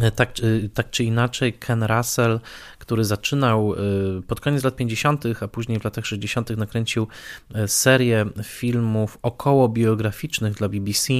[0.00, 0.32] E, tak,
[0.74, 2.40] tak czy inaczej, Ken Russell,
[2.78, 3.76] który zaczynał e,
[4.22, 7.08] pod koniec lat 50., a później w latach 60., nakręcił
[7.54, 11.12] e, serię filmów około biograficznych dla BBC,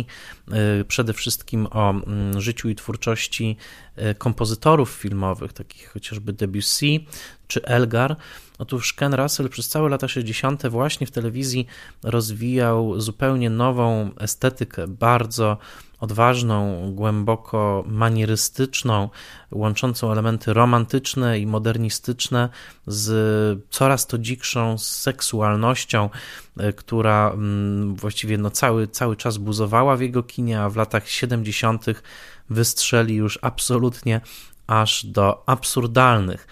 [0.88, 3.56] przede wszystkim o mm, życiu i twórczości
[4.18, 6.86] kompozytorów filmowych, takich chociażby Debussy
[7.48, 8.16] czy Elgar.
[8.58, 10.66] Otóż Ken Russell przez całe lata 60.
[10.68, 11.66] właśnie w telewizji
[12.02, 15.58] rozwijał zupełnie nową estetykę, bardzo
[16.00, 19.08] odważną, głęboko manierystyczną,
[19.50, 22.48] łączącą elementy romantyczne i modernistyczne
[22.86, 26.10] z coraz to dzikszą seksualnością,
[26.56, 31.08] e, która mm, właściwie no cały, cały czas buzowała w jego kinie, a w latach
[31.08, 31.86] 70.
[32.50, 34.20] wystrzeli już absolutnie
[34.66, 36.46] aż do absurdalnych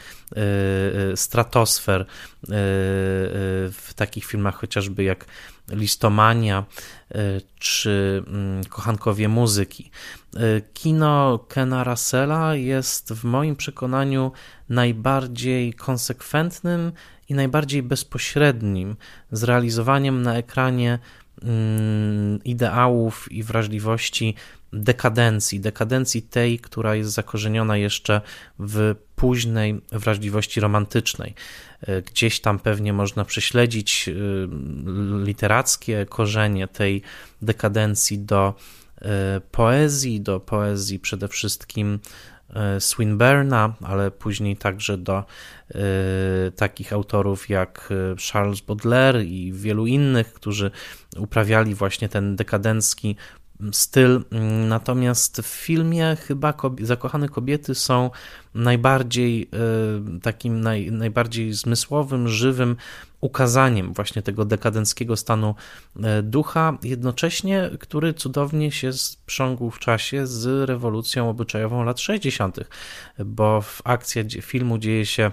[1.14, 2.06] stratosfer
[3.72, 5.26] w takich filmach chociażby jak
[5.68, 6.64] Listomania
[7.58, 9.90] czy mm, Kochankowie Muzyki.
[10.74, 14.32] Kino Kena Russella jest w moim przekonaniu
[14.68, 16.92] najbardziej konsekwentnym
[17.28, 18.96] i najbardziej bezpośrednim
[19.32, 20.98] zrealizowaniem na ekranie
[21.42, 24.34] mm, ideałów i wrażliwości
[24.72, 28.20] dekadencji, dekadencji tej, która jest zakorzeniona jeszcze
[28.58, 31.34] w późnej wrażliwości romantycznej.
[31.80, 34.12] E, gdzieś tam pewnie można prześledzić e,
[35.24, 37.02] literackie korzenie tej
[37.42, 38.54] dekadencji do
[39.02, 41.98] e, poezji, do poezji przede wszystkim
[42.78, 45.24] Swinburna, ale później także do
[46.56, 47.92] takich autorów jak
[48.32, 50.70] Charles Baudelaire i wielu innych, którzy
[51.16, 53.16] uprawiali właśnie ten dekadencki
[53.72, 54.24] styl.
[54.68, 58.10] Natomiast w filmie chyba zakochane kobiety są
[58.54, 62.76] najbardziej e, takim naj, najbardziej zmysłowym, żywym
[63.20, 65.54] ukazaniem właśnie tego dekadenckiego stanu
[66.02, 72.56] e, ducha, jednocześnie, który cudownie się sprzągł w czasie z rewolucją obyczajową lat 60.,
[73.24, 75.30] bo w akcja filmu dzieje się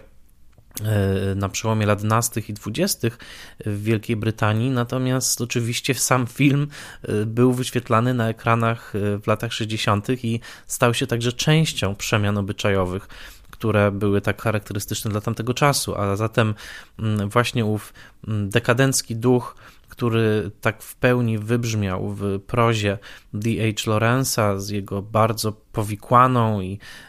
[1.36, 3.08] na przełomie lat 12 i 20
[3.66, 6.68] w Wielkiej Brytanii, natomiast oczywiście sam film
[7.04, 10.08] e, był wyświetlany na ekranach e, w latach 60.
[10.24, 13.08] i stał się także częścią przemian obyczajowych
[13.52, 16.56] które były tak charakterystyczne dla tamtego czasu, a zatem
[17.00, 17.94] mm, właśnie ów
[18.28, 19.56] mm, dekadencki duch,
[19.90, 22.98] który tak w pełni wybrzmiał w prozie
[23.34, 23.92] D.H.
[23.92, 26.80] Lorenza z jego bardzo powikłaną i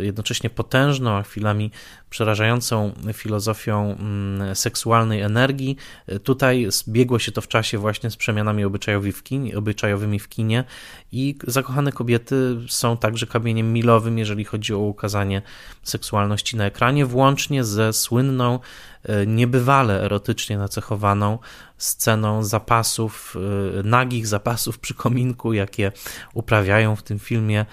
[0.00, 1.70] jednocześnie potężną, a chwilami
[2.10, 5.76] przerażającą filozofią mm, seksualnej energii.
[6.06, 10.28] E, tutaj zbiegło się to w czasie właśnie z przemianami obyczajowymi w kinie, obyczajowymi w
[10.28, 10.64] kinie
[11.12, 15.42] i zakochane kobiety są także kamieniem milowym, jeżeli chodzi o ukazanie
[15.82, 18.58] seksualności na ekranie, włącznie ze słynną,
[19.02, 21.38] e, niebywale erotycznie nacechowaną
[21.76, 23.36] sceną zapasów,
[23.84, 25.92] nagich zapasów przy kominku, jakie
[26.34, 27.66] uprawiają w tym filmie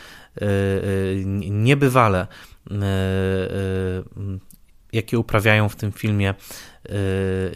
[1.50, 2.28] niebywale,
[2.72, 2.78] e,
[4.94, 6.34] jakie uprawiają w tym filmie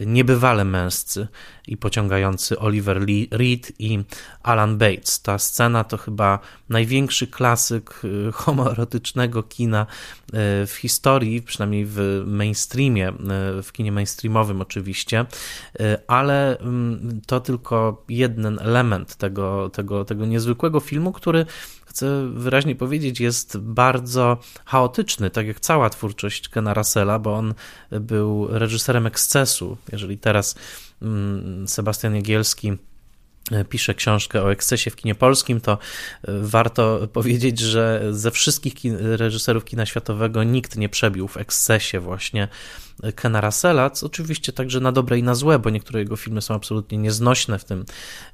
[0.06, 1.28] niebywale męscy
[1.68, 4.04] i pociągający Oliver Reed i
[4.42, 5.22] Alan Bates.
[5.22, 8.00] Ta scena to chyba największy klasyk
[8.32, 9.86] homoerotycznego kina
[10.66, 13.12] w historii, przynajmniej w mainstreamie,
[13.62, 15.26] w kinie mainstreamowym oczywiście,
[16.06, 21.46] ale mm, to tylko jeden element tego, tego, tego niezwykłego filmu, który
[21.92, 27.54] chcę wyraźnie powiedzieć, jest bardzo chaotyczny, tak jak cała twórczość Kena Russella, bo on
[27.90, 29.76] był reżyserem ekscesu.
[29.92, 30.54] Jeżeli teraz
[31.02, 32.72] mm, Sebastian Jagielski
[33.68, 35.78] pisze książkę o ekscesie w kinie polskim, to e,
[36.40, 42.48] warto powiedzieć, że ze wszystkich kin reżyserów kina światowego nikt nie przebił w ekscesie właśnie
[43.14, 46.54] Kena Russella, co oczywiście także na dobre i na złe, bo niektóre jego filmy są
[46.54, 47.84] absolutnie nieznośne w tym,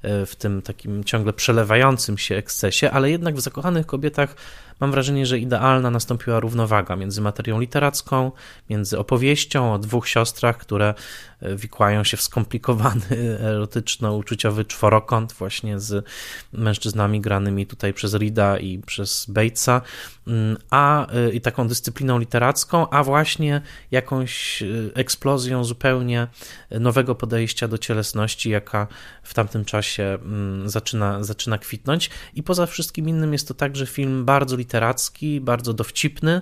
[0.03, 4.37] e, w tym takim ciągle przelewającym się ekscesie, ale jednak w Zakochanych Kobietach
[4.81, 8.33] mam wrażenie, że idealna nastąpiła równowaga między materią literacką,
[8.71, 10.95] między opowieścią o dwóch siostrach, które
[11.41, 13.03] e, wikłają się w skomplikowany,
[13.51, 16.07] erotyczno-uczuciowy czworokąt właśnie z
[16.53, 19.81] mężczyznami granymi tutaj przez Rida i przez Batesa,
[20.27, 23.61] mm, a e, i taką dyscypliną literacką, a właśnie
[23.91, 26.27] jakąś e, eksplozją zupełnie
[26.71, 28.87] nowego podejścia do cielesności, jaka
[29.23, 32.11] w tamtym czasie mm, zaczyna, zaczyna kwitnąć.
[32.35, 36.33] I poza wszystkim innym jest to także film bardzo literacki, literacki, bardzo dowcipny,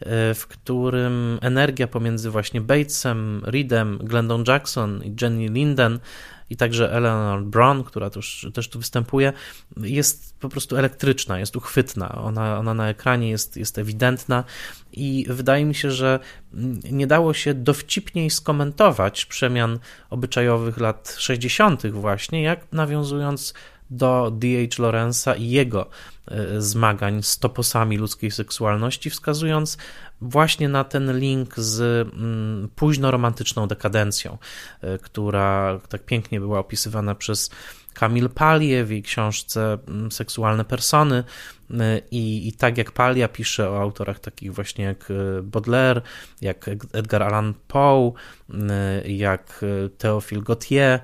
[0.00, 5.98] e, w którym energia pomiędzy właśnie Batesem, Reedem, Glendon Jackson i Jenny Linden
[6.50, 9.32] i także Eleanor Brown, która też, też tu występuje,
[9.76, 12.14] jest po prostu elektryczna, jest uchwytna.
[12.14, 14.44] Ona, ona na ekranie jest, jest ewidentna
[14.92, 16.20] i wydaje mi się, że
[16.90, 19.78] nie dało się dowcipniej skomentować przemian
[20.10, 23.54] obyczajowych lat 60., właśnie, jak nawiązując
[23.90, 24.82] do D.H.
[24.82, 25.86] Lorenza i jego
[26.26, 29.78] e, zmagań z toposami ludzkiej seksualności, wskazując
[30.20, 34.38] właśnie na ten link z mm, późno romantyczną dekadencją,
[34.80, 37.50] e, która tak pięknie była opisywana przez
[37.98, 41.24] Kamil Palie w jej książce mm, Seksualne persony,
[42.10, 46.02] i, I tak jak Palia pisze o autorach takich właśnie jak e, Baudelaire,
[46.40, 48.12] jak Edgar Allan Poe,
[49.04, 51.00] jak e, Théophile Gautier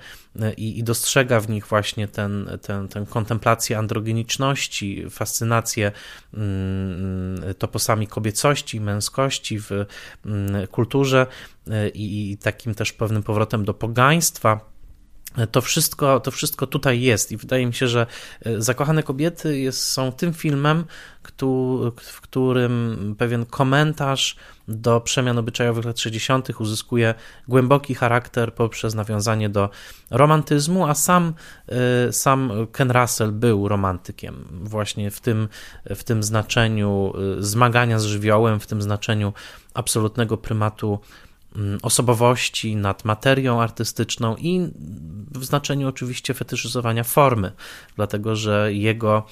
[0.56, 5.92] i, i dostrzega w nich właśnie ten, ten, ten kontemplację androgeniczności, fascynację
[6.34, 9.70] mm, toposami kobiecości, męskości w
[10.26, 11.26] mm, kulturze
[11.94, 14.73] i, i takim też pewnym powrotem do pogaństwa
[15.50, 18.06] to wszystko, to wszystko tutaj jest i wydaje mi się, że
[18.44, 20.84] e, Zakochane Kobiety jest, są tym filmem,
[21.96, 24.36] w którym pewien komentarz
[24.68, 26.60] do przemian obyczajowych lat 60.
[26.60, 27.14] uzyskuje
[27.48, 29.70] głęboki charakter poprzez nawiązanie do
[30.10, 31.34] romantyzmu, a sam,
[31.68, 35.48] e, sam Ken Russell był romantykiem właśnie w tym,
[35.84, 39.32] w tym znaczeniu e, zmagania z żywiołem, w tym znaczeniu
[39.74, 40.98] absolutnego prymatu
[41.82, 44.70] osobowości, nad materią artystyczną i
[45.30, 47.52] w znaczeniu oczywiście fetyszyzowania formy,
[47.96, 49.26] dlatego że jego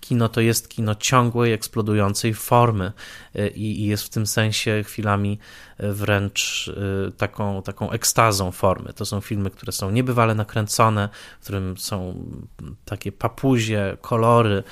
[0.00, 2.92] kino to jest kino ciągłej, eksplodującej formy
[3.36, 5.38] y, i, jest w tym sensie chwilami
[5.80, 8.92] y, wręcz y, taką, taką ekstazą formy.
[8.92, 11.08] To są filmy, które są niebywale nakręcone,
[11.40, 12.24] w którym są
[12.84, 14.62] takie papuzie, kolory,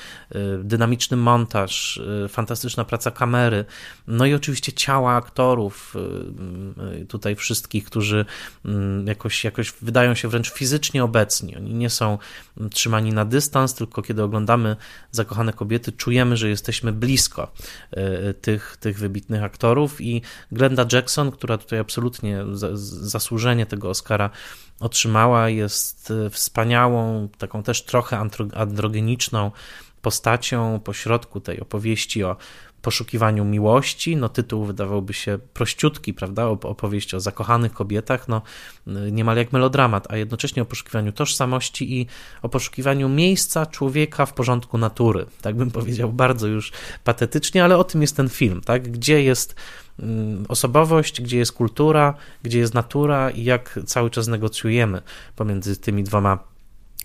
[0.64, 3.64] dynamiczny montaż, fantastyczna praca kamery,
[4.06, 5.94] no i oczywiście ciała aktorów,
[7.08, 8.24] tutaj wszystkich, którzy
[8.64, 11.56] mm, jakoś, jakoś wydają się wręcz fizycznie obecni.
[11.56, 12.18] Oni nie są
[12.70, 14.76] trzymani na dystans, tylko kiedy oglądamy
[15.10, 17.52] zakochane kobiety, czujemy, że jesteśmy blisko
[17.90, 20.22] e, tych, tych wybitnych aktorów i
[20.52, 22.44] Glenda Jackson, która tutaj absolutnie
[23.02, 24.30] zasłużenie tego Oscara
[24.80, 28.18] otrzymała, jest e, wspaniałą, taką też trochę
[28.54, 29.50] androgeniczną
[30.02, 32.36] postacią pośrodku tej opowieści o
[32.82, 34.16] poszukiwaniu miłości.
[34.16, 36.46] No, tytuł wydawałby się prościutki, prawda?
[36.46, 38.42] Opowieść o zakochanych kobietach, no,
[38.86, 42.06] niemal jak melodramat, a jednocześnie o poszukiwaniu tożsamości i
[42.42, 45.26] o poszukiwaniu miejsca człowieka w porządku natury.
[45.42, 46.72] Tak bym powiedział bardzo już
[47.04, 48.90] patetycznie, ale o tym jest ten film, tak?
[48.90, 49.54] Gdzie jest
[49.98, 55.02] mm, osobowość, gdzie jest kultura, gdzie jest natura i jak cały czas negocjujemy
[55.36, 56.50] pomiędzy tymi dwoma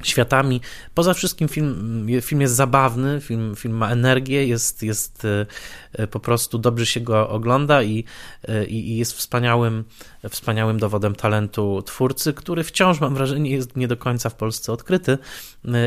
[0.03, 0.61] światami.
[0.93, 5.45] Poza wszystkim film, film jest zabawny, film, film ma energię, jest, jest e,
[5.93, 8.03] e, po prostu dobrze się go ogląda i,
[8.47, 9.83] e, i jest wspaniałym,
[10.29, 15.17] wspaniałym dowodem talentu twórcy, który wciąż mam wrażenie jest nie do końca w Polsce odkryty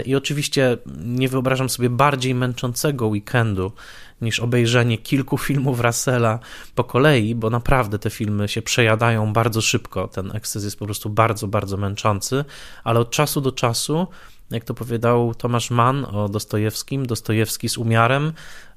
[0.06, 3.72] i oczywiście nie wyobrażam sobie bardziej męczącego weekendu
[4.20, 6.38] niż obejrzenie kilku filmów Russella
[6.74, 10.08] po kolei, bo naprawdę te filmy się przejadają bardzo szybko.
[10.08, 12.44] Ten eksces jest po prostu bardzo, bardzo męczący,
[12.84, 14.06] ale od czasu do czasu
[14.50, 18.32] jak to powiedział Tomasz Mann o Dostojewskim, Dostojewski z umiarem,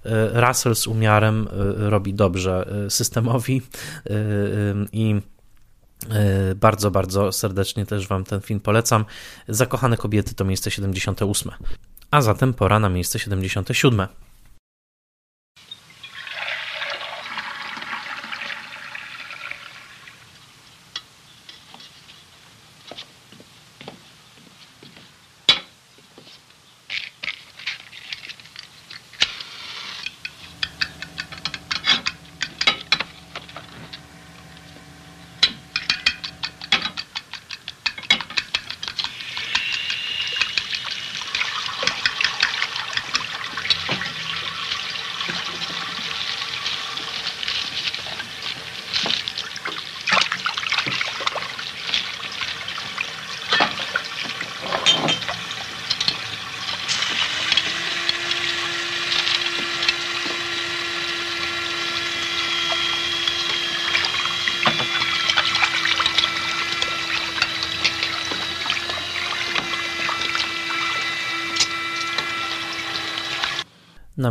[0.05, 3.61] e, Russell z umiarem e, robi dobrze e, systemowi
[4.91, 5.21] i
[6.55, 9.05] bardzo, bardzo serdecznie też Wam ten film polecam.
[9.47, 11.51] Zakochane kobiety to miejsce 78.
[12.11, 14.07] A zatem pora na miejsce 77.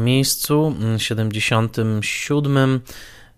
[0.01, 2.80] Na miejscu 77 mm,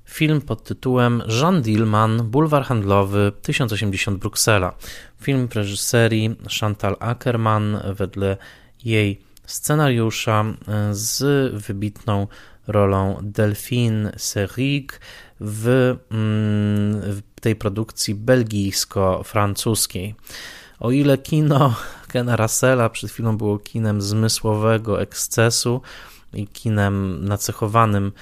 [0.05, 4.75] film pod tytułem Jean Dillman, Bulwar Handlowy, 1080 Bruksela.
[5.23, 8.37] Film w reżyserii Chantal Ackerman wedle
[8.85, 10.55] jej scenariusza e,
[10.95, 12.27] z wybitną
[12.67, 15.01] rolą Delphine Seyrig
[15.41, 15.67] w,
[16.11, 20.15] mm, w tej produkcji belgijsko-francuskiej.
[20.81, 21.75] O ile kino
[22.09, 25.81] Kena Russella przed chwilą było kinem zmysłowego ekscesu,
[26.35, 28.12] i kinem nacechowanym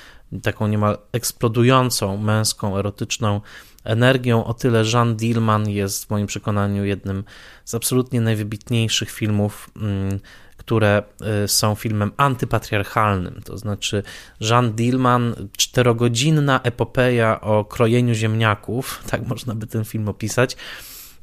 [0.42, 3.40] taką niemal eksplodującą męską, erotyczną
[3.84, 4.44] energią.
[4.44, 7.24] O tyle Jean Dillman jest w moim przekonaniu jednym
[7.64, 10.20] z absolutnie najwybitniejszych filmów, mm,
[10.56, 11.02] które
[11.44, 13.40] y, są filmem antypatriarchalnym.
[13.44, 14.02] To znaczy,
[14.40, 20.56] Jean Dillman, czterogodzinna epopeja o krojeniu ziemniaków, tak można by ten film opisać,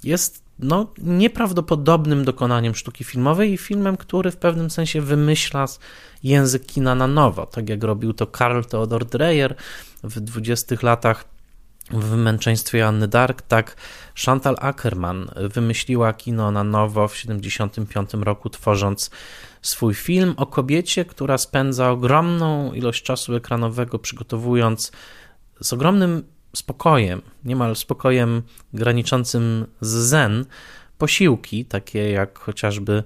[0.03, 5.65] jest no, nieprawdopodobnym dokonaniem sztuki filmowej i filmem, który w pewnym sensie wymyśla
[6.23, 9.55] język kina na nowo, tak jak robił to Karl Theodor Dreyer
[10.03, 11.25] w 20 latach
[11.91, 13.75] w Męczeństwie Anny Dark, tak
[14.25, 19.09] Chantal Ackerman wymyśliła kino na nowo w 75 roku, tworząc
[19.61, 24.91] swój film o kobiecie, która spędza ogromną ilość czasu ekranowego przygotowując
[25.61, 26.23] z ogromnym
[26.57, 28.43] spokojem, niemal spokojem
[28.73, 30.45] graniczącym z zen,
[30.97, 33.03] posiłki, takie jak chociażby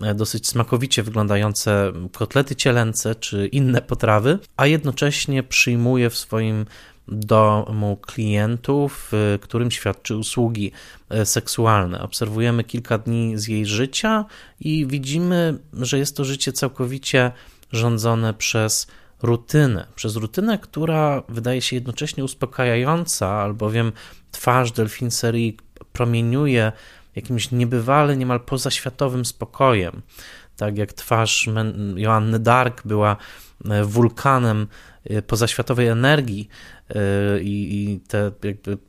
[0.00, 6.66] e, dosyć smakowicie wyglądające kotlety cielęce czy inne potrawy, a jednocześnie przyjmuje w swoim
[7.08, 10.72] domu klientów, którym świadczy usługi
[11.08, 12.02] e, seksualne.
[12.02, 14.24] Obserwujemy kilka dni z jej życia
[14.60, 17.32] i widzimy, że jest to życie całkowicie
[17.72, 18.86] rządzone przez
[19.22, 23.92] rutynę, przez rutynę, która wydaje się jednocześnie uspokajająca, albowiem
[24.30, 25.56] twarz Delphine Serii
[25.92, 26.72] promieniuje
[27.16, 30.02] jakimś niebywale, niemal pozaświatowym spokojem.
[30.56, 31.48] Tak jak twarz
[31.96, 33.16] Joanny Dark była
[33.64, 34.66] e, wulkanem
[35.04, 36.48] e, pozaświatowej energii
[36.90, 36.94] e,
[37.40, 38.32] i te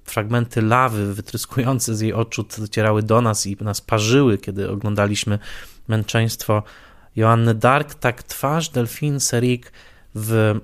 [0.04, 5.40] fragmenty lawy wytryskujące z jej oczu docierały do nas i nas parzyły, kiedy oglądaliśmy
[5.88, 6.64] męczeństwo
[7.16, 9.72] Joanny Dark, tak twarz Delphine Serik
[10.20, 10.60] w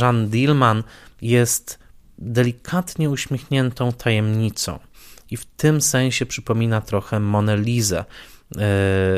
[0.00, 0.82] Jean Dillman
[1.22, 1.78] jest
[2.18, 4.78] delikatnie uśmiechniętą tajemnicą
[5.30, 8.04] i w tym sensie przypomina trochę Monelizę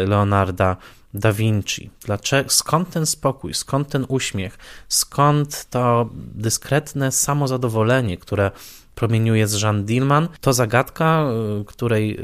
[0.06, 0.76] Leonarda
[1.14, 1.90] Da Vinci.
[2.06, 4.58] Dlaczego, skąd ten spokój, skąd ten uśmiech,
[4.88, 8.50] skąd to dyskretne samozadowolenie, które
[8.94, 10.28] promieniuje z Jean Dillman.
[10.40, 11.24] To zagadka,
[11.60, 12.18] y, której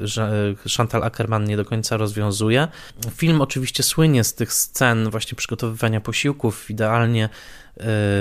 [0.77, 2.69] Chantal Ackerman nie do końca rozwiązuje.
[3.15, 7.70] Film oczywiście słynie z tych scen właśnie przygotowywania posiłków idealnie y,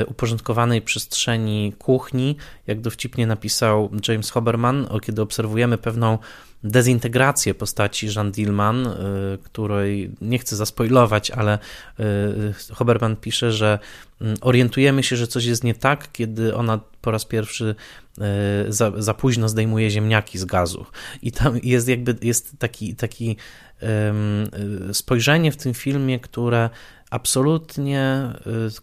[0.07, 2.35] uporządkowanej przestrzeni kuchni,
[2.67, 6.17] jak dowcipnie napisał James Hoberman, kiedy obserwujemy pewną
[6.63, 8.93] dezintegrację postaci Jean Dillman, y,
[9.43, 11.59] której nie chcę zaspoilować, ale
[11.99, 13.79] y, Hoberman pisze, że
[14.41, 17.75] orientujemy się, że coś jest nie tak, kiedy ona po raz pierwszy
[18.69, 20.85] za, za późno zdejmuje ziemniaki z gazu.
[21.21, 23.37] I tam jest jakby jest taki, taki
[24.93, 26.69] spojrzenie w tym filmie, które
[27.09, 28.33] absolutnie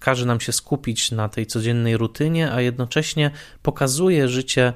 [0.01, 3.31] każe nam się skupić na tej codziennej rutynie, a jednocześnie
[3.63, 4.73] pokazuje życie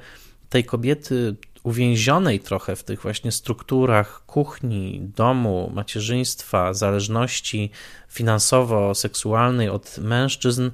[0.49, 7.71] tej kobiety uwięzionej trochę w tych właśnie strukturach kuchni, domu, macierzyństwa, zależności
[8.09, 10.71] finansowo-seksualnej od mężczyzn,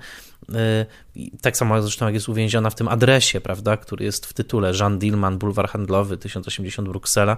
[1.16, 4.72] y, tak samo zresztą jak jest uwięziona w tym adresie, prawda, który jest w tytule
[4.80, 7.36] Jean Dillman, bulwar handlowy 1080 Bruksela.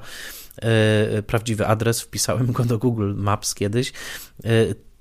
[1.18, 3.93] Y, prawdziwy adres, wpisałem go do Google Maps kiedyś.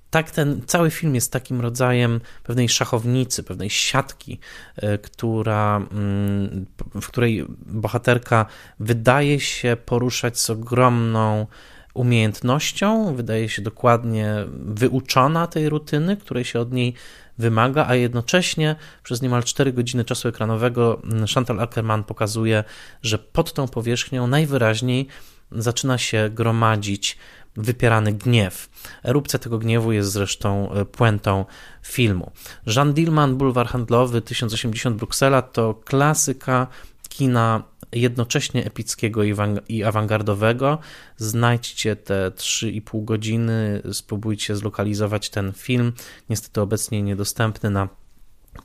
[0.09, 4.39] Tak ten cały film jest takim rodzajem pewnej szachownicy, pewnej siatki,
[4.75, 6.65] e, która, mm,
[7.01, 8.45] w której bohaterka
[8.79, 11.47] wydaje się poruszać z ogromną
[11.93, 16.93] umiejętnością, wydaje się dokładnie wyuczona tej rutyny, której się od niej
[17.37, 22.63] wymaga, a jednocześnie przez niemal 4 godziny czasu ekranowego mm, Chantal Ackerman pokazuje,
[23.01, 25.07] że pod tą powierzchnią najwyraźniej
[25.51, 27.17] zaczyna się gromadzić
[27.57, 28.69] wypierany gniew.
[29.03, 31.45] Erupcja tego gniewu jest zresztą e, puentą
[31.83, 32.31] filmu.
[32.65, 36.67] Jean Dillman, Bulwar Handlowy, 1080 Bruksela to klasyka
[37.09, 39.21] kina jednocześnie epickiego
[39.69, 40.79] i awangardowego.
[41.17, 45.93] Znajdźcie te 3,5 godziny, spróbujcie zlokalizować ten film.
[46.29, 47.89] Niestety obecnie niedostępny na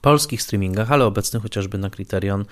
[0.00, 2.44] polskich streamingach, ale obecny chociażby na Criterion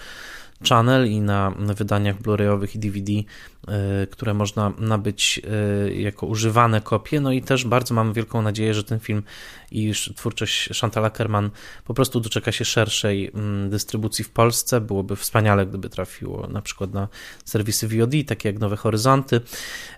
[0.68, 5.40] Channel i na wydaniach Blu-rayowych i DVD, y, które można nabyć
[5.88, 7.20] y, jako używane kopie.
[7.20, 9.22] No i też bardzo mam wielką nadzieję, że ten film
[9.70, 11.50] i twórczość Chantal Ackerman
[11.84, 14.80] po prostu doczeka się szerszej mm, dystrybucji w Polsce.
[14.80, 17.08] Byłoby wspaniale, gdyby trafiło na przykład na
[17.44, 19.40] serwisy VOD, takie jak Nowe Horyzonty.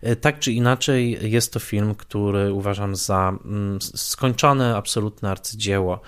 [0.06, 6.00] Y, tak czy inaczej, jest to film, który uważam za mm, skończone, absolutne arcydzieło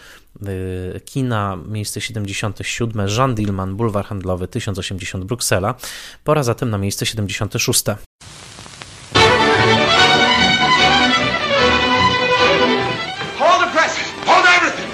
[1.05, 2.65] kina, miejsce 77,
[3.07, 5.75] Jean Dillman, Bulwar Handlowy, 1080 Bruksela.
[6.25, 7.85] Pora zatem na miejsce 76.
[13.39, 14.13] Hold the presses!
[14.27, 14.91] Hold everything!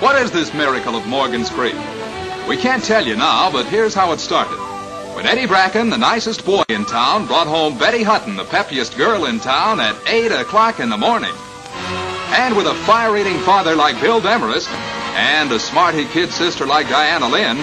[0.00, 1.76] What is this miracle of Morgan's Creek?
[2.48, 4.69] We can't tell you now, but here's how it started.
[5.20, 9.26] When Eddie Bracken, the nicest boy in town, brought home Betty Hutton, the peppiest girl
[9.26, 11.34] in town, at 8 o'clock in the morning.
[12.32, 14.70] And with a fire-eating father like Bill Demarest
[15.12, 17.58] and a smarty kid sister like Diana Lynn,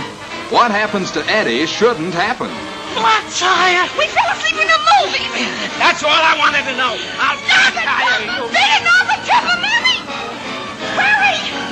[0.54, 2.54] what happens to Eddie shouldn't happen.
[2.94, 3.90] Flat tire!
[3.98, 5.26] We fell asleep in the movie!
[5.82, 6.94] That's all I wanted to know.
[7.18, 8.54] I'll flat tire, you...
[8.54, 9.18] Beat it, Norma!
[9.26, 9.98] Triple Mary!
[10.94, 11.42] Hurry!
[11.42, 11.67] Beat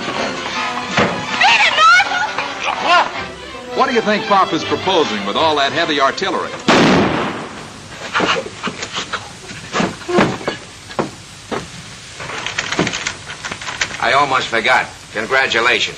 [3.76, 3.90] What?
[3.90, 6.52] Do you think Papa's proposing with all that heavy artillery?
[14.02, 14.86] I almost forgot.
[15.14, 15.98] Congratulations.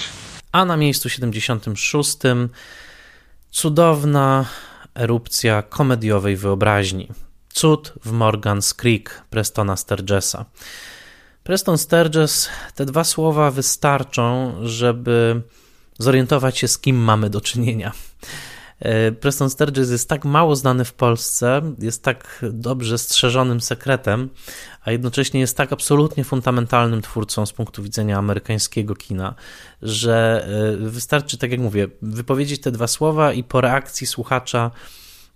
[0.52, 2.18] A na miejscu 76
[3.52, 4.46] cudowna
[4.96, 7.08] erupcja komediowej wyobraźni.
[7.54, 10.46] Cud w Morgan's Creek Prestona Sturgesa.
[11.44, 15.42] Preston Sturges, te dwa słowa wystarczą, żeby
[15.98, 17.92] zorientować się, z kim mamy do czynienia.
[18.80, 24.30] E, Preston Sturges jest tak mało znany w Polsce, jest tak dobrze strzeżonym sekretem,
[24.84, 29.36] a jednocześnie jest tak absolutnie fundamentalnym twórcą z punktu widzenia amerykańskiego kina,
[29.82, 34.72] że e, wystarczy, tak jak mówię, wypowiedzieć te dwa słowa i po reakcji słuchacza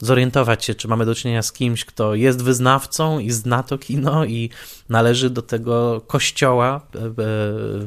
[0.02, 4.26] zorientować się, czy mamy do czynienia z kimś, kto jest wyznawcą i zna to kino
[4.26, 4.50] i
[4.90, 7.12] należy do tego kościoła e, e,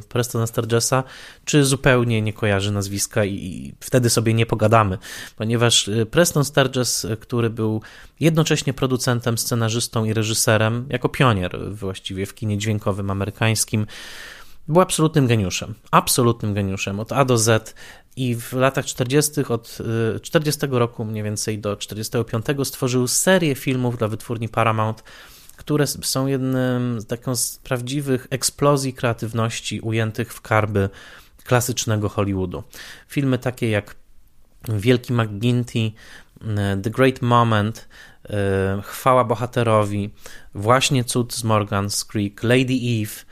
[0.09, 1.05] Prestona Sturgesa,
[1.45, 4.99] czy zupełnie nie kojarzy nazwiska i wtedy sobie nie pogadamy,
[5.37, 7.83] ponieważ e, Preston Sturges, który był
[8.21, 13.87] jednocześnie producentem, scenarzystą i reżyserem, jako pionier właściwie w kinie dźwiękowym amerykańskim,
[14.69, 17.01] był absolutnym geniuszem, absolutnym geniuszem.
[17.01, 17.75] Od A do Z
[18.17, 19.79] i w latach 40., od
[20.23, 25.05] 40 y, roku mniej więcej do 45 stworzył serię filmów dla wytwórni Paramount,
[25.57, 30.89] które są jednym z taką z prawdziwych eksplozji kreatywności ujętych w karby
[31.45, 32.63] klasycznego Hollywoodu.
[33.09, 33.95] Filmy takie jak
[34.69, 35.93] Wielki McGinty, y,
[36.83, 37.89] The Great Moment,
[38.25, 38.31] y,
[38.83, 40.11] Chwała bohaterowi,
[40.55, 43.25] właśnie Cud z Morgan's Creek, Lady Eve,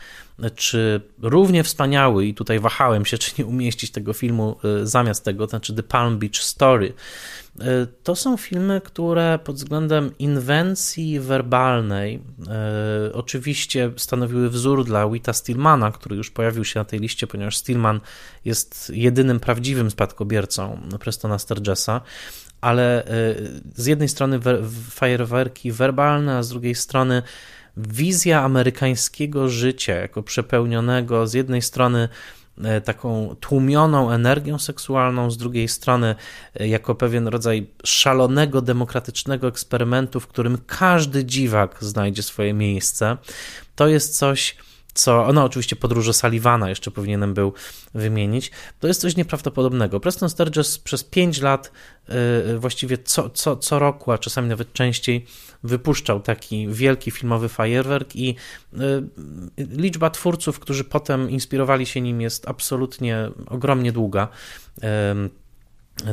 [0.50, 5.46] czy równie wspaniały, i tutaj wahałem się, czy nie umieścić tego filmu y, zamiast tego,
[5.46, 6.92] to znaczy The Palm Beach Story.
[7.60, 12.22] Y, to są filmy, które pod względem inwencji werbalnej
[13.08, 17.56] y, oczywiście stanowiły wzór dla Wita Stillmana, który już pojawił się na tej liście, ponieważ
[17.56, 18.00] Stillman
[18.44, 22.00] jest jedynym prawdziwym spadkobiercą Prestona Sturgesa,
[22.60, 23.04] ale
[23.74, 24.40] z jednej strony
[24.90, 27.22] fajerwerki werbalne, a z drugiej strony
[27.76, 32.08] wizja amerykańskiego życia, jako przepełnionego z jednej strony
[32.64, 36.14] e, taką tłumioną energią seksualną, z drugiej strony
[36.60, 43.16] e, jako pewien rodzaj szalonego, demokratycznego eksperymentu, w którym każdy dziwak znajdzie swoje miejsce.
[43.76, 44.56] To jest coś,
[44.94, 47.52] co, no oczywiście podróże Sullivana jeszcze powinienem był
[47.94, 50.00] wymienić, to jest coś nieprawdopodobnego.
[50.00, 51.72] Preston Sturges przez 5 lat,
[52.08, 55.26] yy, właściwie co, co, co roku, a czasami nawet częściej,
[55.64, 58.34] wypuszczał taki wielki filmowy fajerwerk i
[58.72, 59.08] yy,
[59.56, 64.28] liczba twórców, którzy potem inspirowali się nim jest absolutnie ogromnie długa.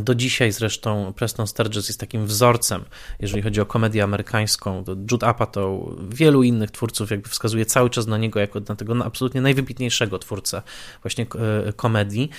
[0.02, 2.86] Do dzisiaj zresztą Preston Sturges jest takim wzorcem,
[3.20, 4.84] jeżeli chodzi o komedię amerykańską.
[5.12, 9.42] Jude Apatow, wielu innych twórców jakby wskazuje cały czas na niego jako na tego absolutnie
[9.42, 10.62] najwybitniejszego twórcę
[11.02, 11.26] właśnie
[11.68, 12.30] e, komedii.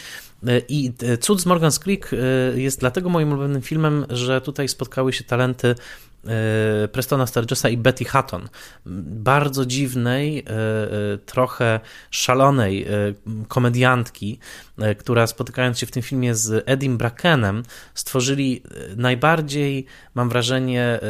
[0.47, 5.13] E, I Cud z Morgan's Creek e, jest dlatego moim ulubionym filmem, że tutaj spotkały
[5.13, 5.75] się talenty E,
[6.93, 8.49] Prestona Sturgesa i Betty Hutton.
[9.07, 12.87] Bardzo dziwnej, e, e, trochę szalonej
[13.49, 14.39] komediantki,
[14.99, 17.63] która spotykając się w tym filmie z Edim Brackenem,
[17.95, 18.63] stworzyli
[18.97, 21.01] najbardziej, mam wrażenie,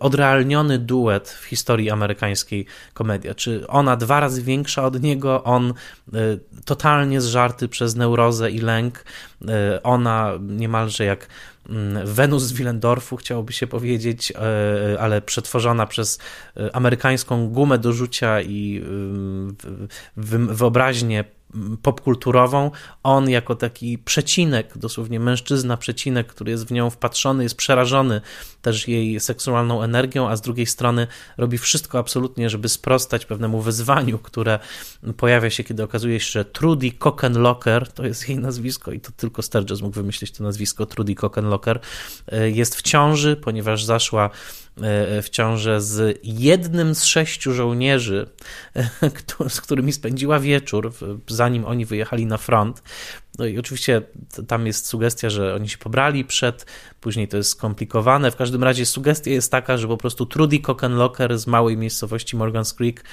[0.00, 3.34] odrealniony duet w historii amerykańskiej komedii.
[3.34, 5.74] Czy ona dwa razy większa od niego, on
[6.64, 9.04] totalnie zżarty przez neurozę i lęk,
[9.82, 11.26] ona niemalże jak
[12.04, 16.18] Wenus z Willendorfu, chciałoby się powiedzieć, e, ale przetworzona przez
[16.56, 18.84] e, amerykańską gumę do rzucia i
[20.16, 21.24] wyobraźnię
[21.82, 22.70] popkulturową,
[23.02, 28.20] on jako taki przecinek, dosłownie mężczyzna przecinek, który jest w nią wpatrzony, jest przerażony
[28.62, 34.18] też jej seksualną energią, a z drugiej strony robi wszystko absolutnie, żeby sprostać pewnemu wyzwaniu,
[34.18, 34.58] które
[35.16, 39.42] pojawia się, kiedy okazuje się, że Trudy Kokenlocker, to jest jej nazwisko i to tylko
[39.42, 41.80] Sturges mógł wymyślić to nazwisko, Trudy Kokenlocker,
[42.26, 44.30] e, jest w ciąży, ponieważ zaszła
[45.22, 48.26] w ciążę z jednym z sześciu żołnierzy,
[48.76, 48.90] e,
[49.48, 50.92] z którymi spędziła wieczór,
[51.26, 52.82] zanim oni wyjechali na front.
[53.38, 54.02] No i oczywiście
[54.48, 56.66] tam jest sugestia, że oni się pobrali przed,
[57.00, 58.30] później to jest skomplikowane.
[58.30, 62.76] W każdym razie sugestia jest taka, że po prostu Trudy Kokenlocker z małej miejscowości Morgan's
[62.76, 63.04] Creek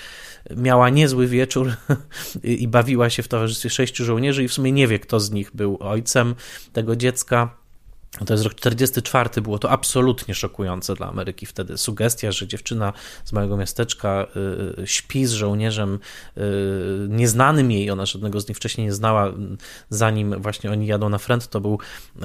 [0.56, 1.74] miała niezły wieczór
[2.44, 5.52] i bawiła się w towarzystwie sześciu żołnierzy i w sumie nie wie, kto z nich
[5.54, 6.36] był ojcem
[6.74, 7.65] tego dziecka
[8.26, 11.78] to jest rok 44, było to absolutnie szokujące dla Ameryki wtedy.
[11.78, 12.94] Sugestia, że dziewczyna
[13.24, 14.28] z małego miasteczka
[14.84, 16.00] y, śpi z żołnierzem
[16.38, 16.42] y,
[17.10, 19.34] nieznanym jej, ona żadnego z nich wcześniej nie znała,
[19.90, 21.80] zanim właśnie oni jadą na front, to był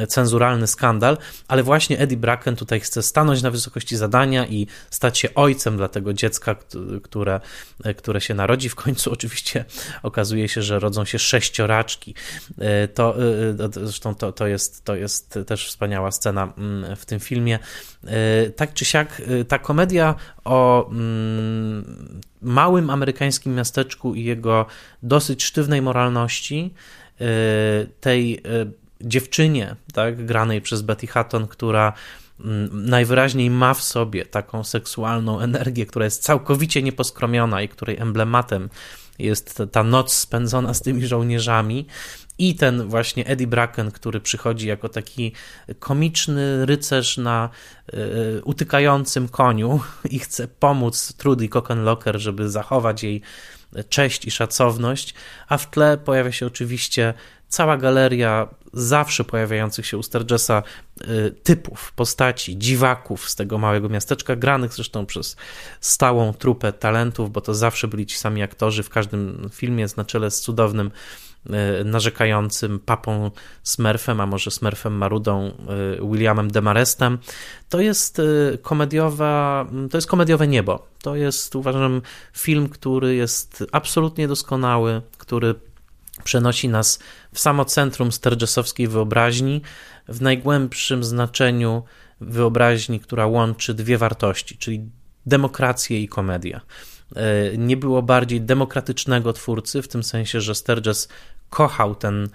[0.08, 1.18] cenzuralny skandal,
[1.48, 5.88] ale właśnie Eddie Bracken tutaj chce stanąć na wysokości zadania i stać się ojcem dla
[5.88, 6.56] tego dziecka,
[7.02, 7.40] które,
[7.96, 8.68] które się narodzi.
[8.68, 9.64] W końcu oczywiście
[10.02, 12.14] okazuje się, że rodzą się sześcioraczki.
[12.84, 13.16] Y, to,
[13.70, 17.58] zresztą to, to, jest, to jest też wspaniała scena mm, w tym filmie.
[18.06, 20.14] E, tak czy siak, e, ta komedia
[20.44, 24.66] o mm, małym amerykańskim miasteczku i jego
[25.02, 26.74] dosyć sztywnej moralności,
[27.20, 27.26] e,
[28.00, 28.42] tej
[29.00, 31.92] dziewczynie, tak, granej przez Betty Hutton, która
[32.40, 38.68] mm, najwyraźniej ma w sobie taką seksualną energię, która jest całkowicie nieposkromiona i której emblematem
[39.18, 41.86] jest ta noc spędzona z tymi żołnierzami
[42.40, 45.32] i ten właśnie Eddie Bracken, który przychodzi jako taki
[45.78, 47.48] komiczny rycerz na
[47.94, 49.80] y, utykającym koniu
[50.10, 53.22] i chce pomóc Trudy Cockenlocker, żeby zachować jej
[53.88, 55.14] cześć i szacowność,
[55.48, 57.14] a w tle pojawia się oczywiście
[57.48, 60.62] cała galeria zawsze pojawiających się u Sturgesa
[61.00, 65.36] y, typów, postaci, dziwaków z tego małego miasteczka, granych zresztą przez
[65.80, 70.30] stałą trupę talentów, bo to zawsze byli ci sami aktorzy w każdym filmie, na czele
[70.30, 70.90] z cudownym
[71.84, 73.30] narzekającym papą
[73.62, 77.18] Smurfem, a może Smurfem Marudą, y, Williamem Demarestem.
[77.68, 78.22] To jest
[78.62, 80.86] komediowa, to jest komediowe niebo.
[81.02, 85.54] To jest, uważam, film, który jest absolutnie doskonały, który
[86.24, 86.98] przenosi nas
[87.34, 89.62] w samo centrum stergesowskiej wyobraźni,
[90.08, 91.82] w najgłębszym znaczeniu
[92.20, 94.90] wyobraźni, która łączy dwie wartości, czyli
[95.26, 96.60] demokrację i komedię.
[97.16, 101.08] E, nie było bardziej demokratycznego twórcy, w tym sensie, że Sturges
[101.50, 102.28] kochał ten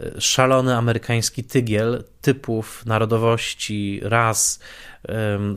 [0.00, 4.60] e, szalony amerykański tygiel typów, narodowości, ras,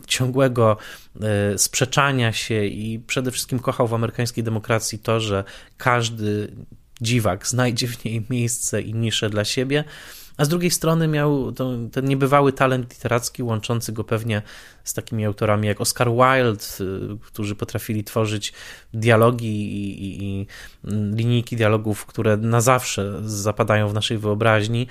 [0.07, 0.77] ciągłego
[1.21, 5.43] e, sprzeczania się i przede wszystkim kochał w amerykańskiej demokracji to, że
[5.77, 6.51] każdy
[7.01, 9.83] dziwak znajdzie w niej miejsce i niszę dla siebie,
[10.37, 14.41] a z drugiej strony miał to, ten niebywały talent literacki, łączący go pewnie
[14.83, 18.53] z takimi autorami jak Oscar Wilde, y, którzy potrafili tworzyć
[18.93, 20.47] dialogi i, i, i
[21.15, 24.87] linijki dialogów, które na zawsze zapadają w naszej wyobraźni.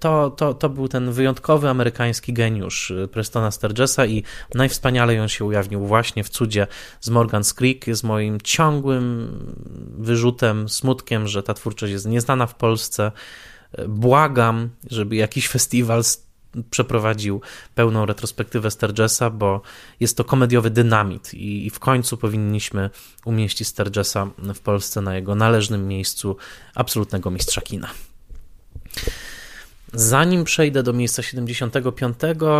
[0.00, 4.24] To, to, to był ten wyjątkowy amerykański geniusz Prestona Sturgesa i
[4.54, 6.66] najwspanialej on się ujawnił właśnie w cudzie
[7.00, 7.86] z Morgan's Creek.
[7.86, 9.30] Jest moim ciągłym
[9.98, 13.12] wyrzutem, smutkiem, że ta twórczość jest nieznana w Polsce
[13.88, 16.02] błagam, żeby jakiś festiwal
[16.70, 17.40] przeprowadził
[17.74, 19.62] pełną retrospektywę Sturgesa, bo
[20.00, 22.90] jest to komediowy dynamit i w końcu powinniśmy
[23.24, 26.36] umieścić Sturgesa w Polsce na jego należnym miejscu
[26.74, 27.90] absolutnego mistrza kina.
[29.92, 32.16] Zanim przejdę do miejsca 75,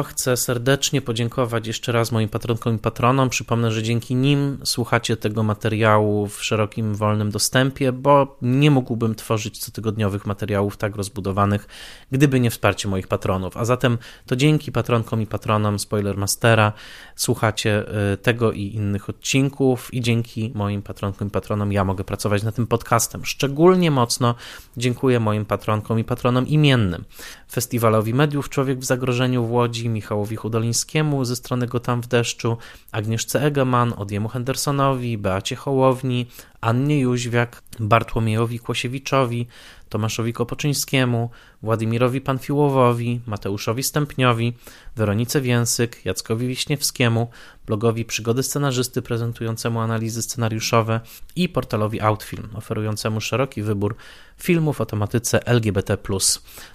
[0.06, 3.30] chcę serdecznie podziękować jeszcze raz moim patronkom i patronom.
[3.30, 9.58] Przypomnę, że dzięki nim słuchacie tego materiału w szerokim, wolnym dostępie, bo nie mógłbym tworzyć
[9.58, 11.66] cotygodniowych materiałów tak rozbudowanych,
[12.12, 13.56] gdyby nie wsparcie moich patronów.
[13.56, 16.72] A zatem to dzięki patronkom i patronom Spoilermastera
[17.16, 22.42] słuchacie y, tego i innych odcinków i dzięki moim patronkom i patronom ja mogę pracować
[22.42, 23.24] nad tym podcastem.
[23.24, 24.34] Szczególnie mocno
[24.76, 27.04] dziękuję moim patronkom i patronom imiennym.
[27.52, 32.56] Festiwalowi Mediów Człowiek w Zagrożeniu w Łodzi, Michałowi Hudolińskiemu ze strony Go Tam w Deszczu,
[32.92, 36.26] Agnieszce Egeman, Odjemu Hendersonowi, Beacie Hołowni,
[36.60, 39.46] Annie Jóźwiak, Bartłomiejowi Kłosiewiczowi,
[39.90, 41.30] Tomaszowi Kopoczyńskiemu,
[41.62, 44.52] Władimirowi Panfiłowowi, Mateuszowi Stępniowi,
[44.96, 47.28] Weronice Więsyk, Jackowi Wiśniewskiemu,
[47.66, 51.00] blogowi Przygody Scenarzysty prezentującemu analizy scenariuszowe
[51.36, 53.96] i portalowi Outfilm oferującemu szeroki wybór
[54.38, 55.96] filmów o tematyce LGBT+.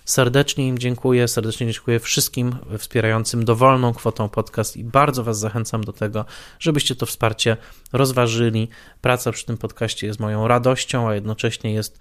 [0.05, 5.93] Serdecznie im dziękuję, serdecznie dziękuję wszystkim wspierającym dowolną kwotą podcast i bardzo Was zachęcam do
[5.93, 6.25] tego,
[6.59, 7.57] żebyście to wsparcie
[7.93, 8.67] rozważyli.
[9.01, 11.99] Praca przy tym podcaście jest moją radością, a jednocześnie jest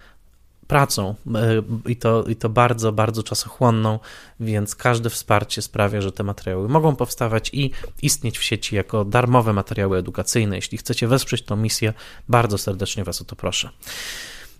[0.67, 3.99] pracą e, i to, i to bardzo, bardzo czasochłonną,
[4.39, 9.53] więc każde wsparcie sprawia, że te materiały mogą powstawać i istnieć w sieci jako darmowe
[9.53, 10.55] materiały edukacyjne.
[10.55, 11.93] Jeśli chcecie wesprzeć tę misję,
[12.29, 13.69] bardzo serdecznie Was o to proszę.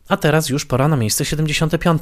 [0.07, 2.01] A teraz już pora na miejsce 75.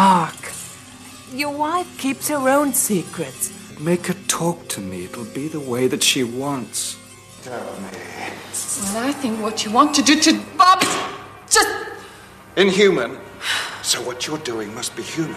[0.00, 0.52] Mark,
[1.30, 3.52] your wife keeps her own secrets.
[3.78, 5.04] Make her talk to me.
[5.04, 6.96] It'll be the way that she wants.
[7.42, 7.98] Tell me.
[8.94, 10.88] Well, I think what you want to do to Bob is
[11.50, 11.68] just.
[12.56, 13.18] Inhuman.
[13.82, 15.36] So what you're doing must be human.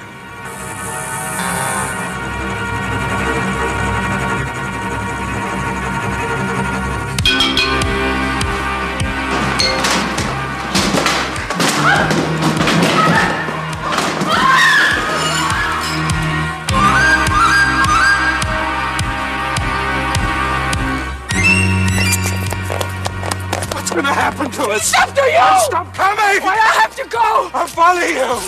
[11.86, 12.23] Ah!
[23.96, 24.78] Gonna happen to us?
[24.78, 25.60] It's after you!
[25.66, 26.42] Stop coming!
[26.42, 27.50] Why, I have to go!
[27.54, 28.42] I'll follow you!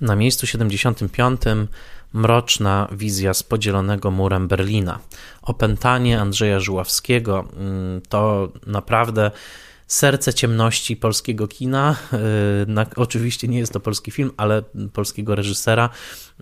[0.00, 1.40] Na miejscu 75
[2.12, 4.98] mroczna wizja z podzielonego murem Berlina.
[5.42, 9.30] Opętanie Andrzeja Żuławskiego mm, to naprawdę
[9.86, 11.96] serce ciemności polskiego kina.
[12.12, 14.62] Y, oczywiście nie jest to polski film, ale
[14.92, 15.90] polskiego reżysera.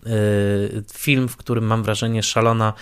[0.07, 2.73] Y, film, w którym mam wrażenie szalona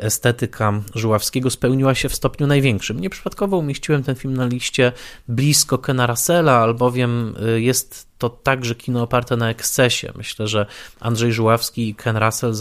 [0.00, 3.00] estetyka Żuławskiego spełniła się w stopniu największym.
[3.00, 4.92] Nieprzypadkowo umieściłem ten film na liście
[5.28, 10.12] blisko Kena Russella, albowiem jest to także kino oparte na ekscesie.
[10.16, 10.66] Myślę, że
[11.00, 12.54] Andrzej Żuławski i Ken Russell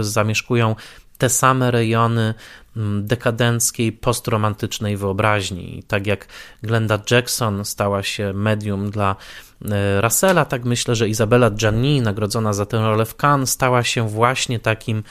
[0.00, 0.76] zamieszkują
[1.20, 2.34] te same rejony
[2.76, 5.78] mm, dekadenckiej, postromantycznej wyobraźni.
[5.78, 6.26] I tak jak
[6.62, 9.16] Glenda Jackson stała się medium dla
[9.64, 14.08] e, Russella, tak myślę, że Izabela Gianni, nagrodzona za tę rolę w Cannes, stała się
[14.08, 15.02] właśnie takim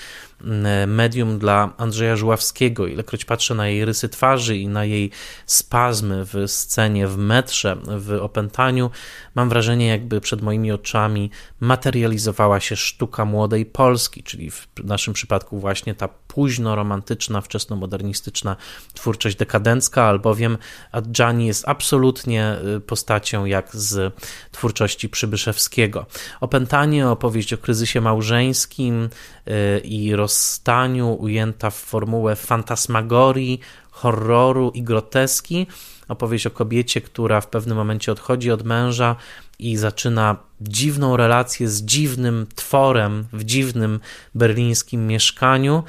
[0.87, 2.87] medium dla Andrzeja Żuławskiego.
[2.87, 5.11] Ilekroć patrzę na jej rysy twarzy i na jej
[5.45, 8.91] spazmy w scenie, w metrze, w opętaniu,
[9.35, 15.59] mam wrażenie, jakby przed moimi oczami materializowała się sztuka młodej Polski, czyli w naszym przypadku
[15.59, 18.55] właśnie ta późno-romantyczna, wczesno-modernistyczna
[18.93, 20.57] twórczość dekadencka, albowiem
[20.91, 24.13] Adjani jest absolutnie y, postacią jak z
[24.51, 26.05] twórczości Przybyszewskiego.
[26.41, 29.09] Opętanie, opowieść o kryzysie małżeńskim
[29.47, 33.59] y, i rozstaniu ujęta w formułę fantasmagorii,
[33.91, 35.67] horroru i groteski,
[36.07, 39.15] opowieść o kobiecie, która w pewnym momencie odchodzi od męża
[39.59, 43.99] i zaczyna dziwną relację z dziwnym tworem w dziwnym
[44.35, 45.83] berlińskim mieszkaniu.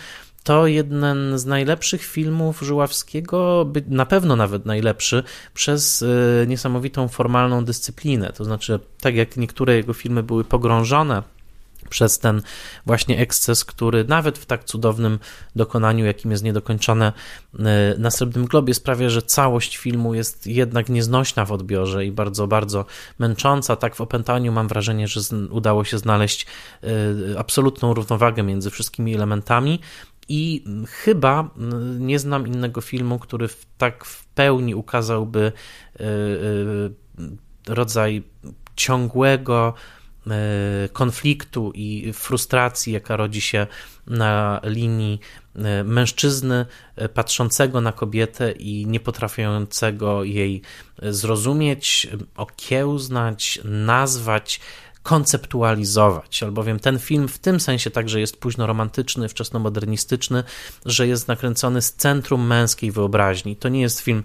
[0.44, 5.22] To jeden z najlepszych filmów Żuławskiego, na pewno nawet najlepszy,
[5.54, 8.32] przez y, niesamowitą formalną dyscyplinę.
[8.32, 11.22] To znaczy, tak jak niektóre jego filmy były pogrążone
[11.90, 12.42] przez ten
[12.86, 15.18] właśnie eksces, który nawet w tak cudownym
[15.56, 17.12] dokonaniu, jakim jest niedokończone
[17.54, 17.58] y,
[17.98, 22.84] na Srebrnym Globie, sprawia, że całość filmu jest jednak nieznośna w odbiorze i bardzo, bardzo
[23.18, 23.76] męcząca.
[23.76, 25.20] Tak w opętaniu mam wrażenie, że
[25.50, 26.46] udało się znaleźć
[26.84, 29.80] y, absolutną równowagę między wszystkimi elementami.
[30.28, 31.46] I chyba y,
[32.00, 35.52] nie znam innego filmu, który tak w pełni ukazałby
[37.68, 38.22] rodzaj
[38.76, 39.74] ciągłego,
[40.92, 43.66] konfliktu i frustracji, jaka rodzi się
[44.06, 45.20] na linii
[45.56, 46.66] e, mężczyzny
[46.96, 50.62] e, patrzącego na kobietę i nie potrafiącego jej
[51.02, 54.60] zrozumieć, okiełznać, nazwać,
[55.02, 60.44] konceptualizować, albowiem ten film w tym sensie także jest późno romantyczny, wczesnomodernistyczny,
[60.86, 63.56] że jest nakręcony z centrum męskiej wyobraźni.
[63.56, 64.24] To nie jest film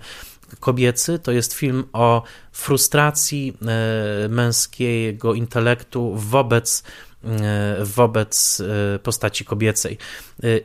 [0.59, 1.19] kobiecy.
[1.19, 6.83] To jest film o frustracji e, męskiego intelektu wobec
[7.23, 8.61] e, wobec
[8.95, 9.97] e, postaci kobiecej.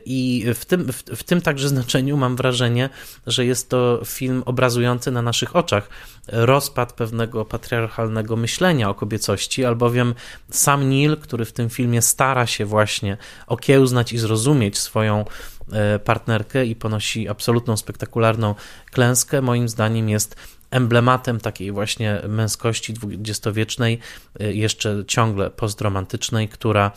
[0.05, 2.89] I w tym, w, w, tym także znaczeniu mam wrażenie,
[3.27, 5.89] że jest to film obrazujący na naszych oczach
[6.27, 10.15] rozpad pewnego patriarchalnego myślenia o kobiecości, albowiem
[10.49, 13.17] sam Neil, który w tym filmie stara się właśnie
[13.47, 15.25] okiełznać i zrozumieć swoją
[16.03, 18.55] partnerkę i ponosi absolutną, spektakularną
[18.91, 20.35] klęskę, moim zdaniem jest
[20.71, 23.99] emblematem takiej właśnie męskości dwudziestowiecznej,
[24.41, 26.91] y, jeszcze ciągle postromantycznej, która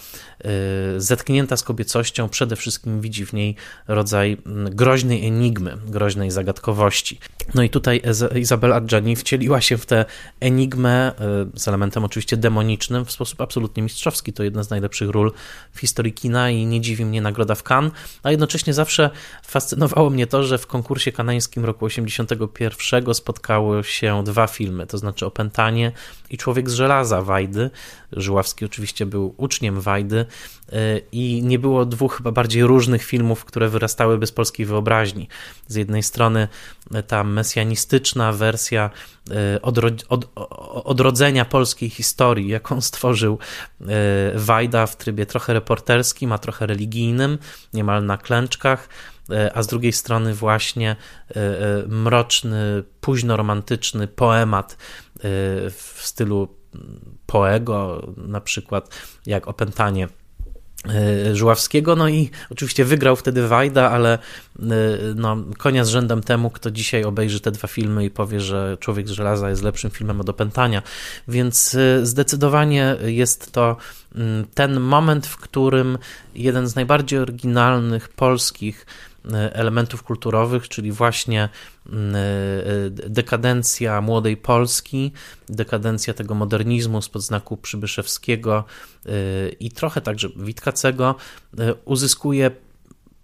[0.97, 3.57] y, zetknięta z kobiecością przede wszystkim widzi w niej
[3.89, 7.18] rodzaj mm, groźnej enigmy, groźnej zagadkowości.
[7.55, 8.03] No i tutaj
[8.35, 10.05] Izabela Adjani wcieliła się w tę
[10.41, 11.12] enigmę
[11.55, 14.33] y, z elementem oczywiście demonicznym w sposób absolutnie mistrzowski.
[14.33, 15.33] To jedna z najlepszych ról
[15.72, 19.11] w historii kina i nie dziwi mnie nagroda w Cannes, a jednocześnie zawsze
[19.43, 24.98] fascynowało mnie to, że w konkursie kanańskim roku 81 spotkało ukazały się dwa filmy, to
[24.98, 25.92] znaczy Opętanie
[26.30, 27.70] i Człowiek z żelaza Wajdy.
[28.12, 30.26] Żuławski oczywiście był uczniem Wajdy
[30.72, 35.28] y, i nie było dwóch chyba bardziej różnych filmów, które wyrastały bez polskiej wyobraźni.
[35.68, 36.48] Z jednej strony
[37.06, 38.90] ta mesjanistyczna wersja
[39.30, 40.28] y, odro od
[40.84, 43.38] odrodzenia polskiej historii, jaką stworzył
[43.80, 43.86] y,
[44.34, 47.38] Wajda w trybie trochę reporterskim, a trochę religijnym,
[47.74, 48.88] niemal na klęczkach,
[49.55, 54.77] a z drugiej strony właśnie e, e, mroczny, późno romantyczny poemat
[55.70, 56.49] w stylu
[57.27, 58.89] Poego, na przykład
[59.27, 60.09] jak Opętanie
[61.33, 64.18] Żuławskiego, no i oczywiście wygrał wtedy Wajda, ale
[65.14, 69.09] no, konia z rzędem temu, kto dzisiaj obejrzy te dwa filmy i powie, że Człowiek
[69.09, 70.83] z Żelaza jest lepszym filmem od Opętania,
[71.29, 73.77] więc zdecydowanie jest to
[74.14, 75.99] mm, ten moment, w którym
[76.35, 81.49] jeden z najbardziej oryginalnych polskich E, elementów kulturowych, czyli właśnie
[81.89, 82.20] mm, e,
[82.91, 85.12] dekadencja młodej Polski,
[85.49, 88.64] dekadencja tego modernizmu spod znaku Przybyszewskiego
[89.07, 89.11] e,
[89.49, 91.14] i trochę także Witkacego
[91.85, 92.51] uzyskuje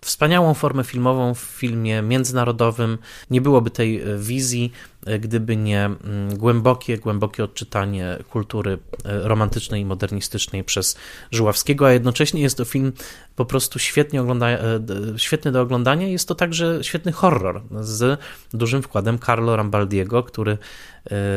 [0.01, 2.99] wspaniałą formę filmową w filmie międzynarodowym.
[3.31, 4.73] Nie byłoby tej wizji
[5.21, 10.97] gdyby nie mm, głębokie, głębokie odczytanie kultury romantycznej i modernistycznej przez
[11.31, 12.93] Żuławskiego, a jednocześnie jest to film
[13.37, 14.47] po prostu świetnie ogląda,
[15.17, 16.09] świetny do oglądania.
[16.09, 18.21] Jest to także świetny horror z
[18.53, 20.59] dużym wkładem Carlo Rambaldiego, który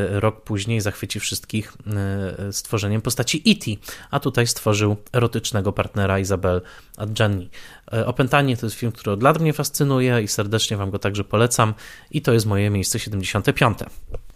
[0.10, 1.74] rok później zachwyci wszystkich
[2.52, 3.72] stworzeniem postaci E.T.,
[4.12, 6.62] a tutaj stworzył erotycznego partnera Izabel
[6.98, 7.50] Adjani.
[8.06, 11.74] Opętanie to jest film, który od lat mnie fascynuje i serdecznie Wam go także polecam
[12.12, 13.78] i to jest moje miejsce 75.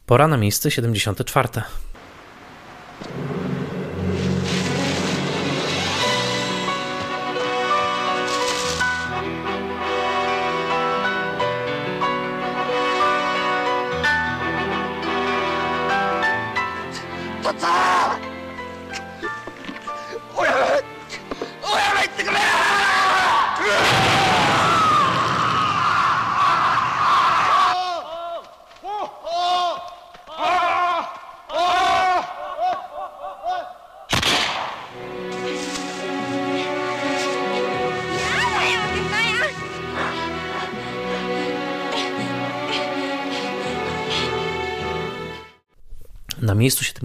[0.05, 1.49] Pora na miejsce 74.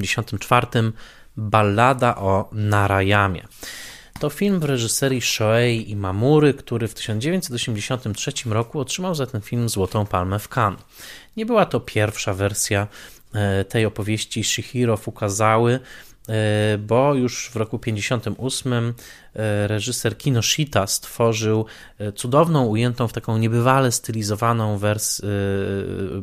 [0.02, 0.92] 1984
[1.36, 3.42] Ballada o Narayamie.
[4.20, 10.06] To film w reżyserii Shoei Imamury, który w 1983 roku otrzymał za ten film Złotą
[10.06, 10.80] Palmę w Cannes.
[11.36, 12.86] Nie była to pierwsza wersja
[13.34, 15.80] e, tej opowieści Shihiro Fukazały,
[16.78, 18.72] bo już w roku 58
[19.34, 21.66] e, reżyser Kinoshita stworzył
[21.98, 25.22] e, cudowną, ujętą w taką niebywale stylizowaną wers-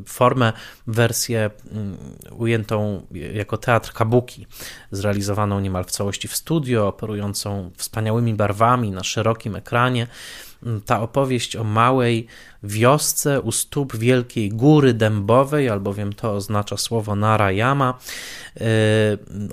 [0.06, 0.54] formę,
[0.88, 1.98] wersję mm,
[2.32, 4.48] ujętą jako teatr kabuki,
[4.92, 10.08] zrealizowaną niemal w całości w studio, operującą wspaniałymi barwami na szerokim ekranie.
[10.86, 12.28] Ta opowieść o małej
[12.64, 18.00] wiosce u stóp wielkiej góry dębowej, albowiem to oznacza słowo Narayama,
[18.58, 18.64] e,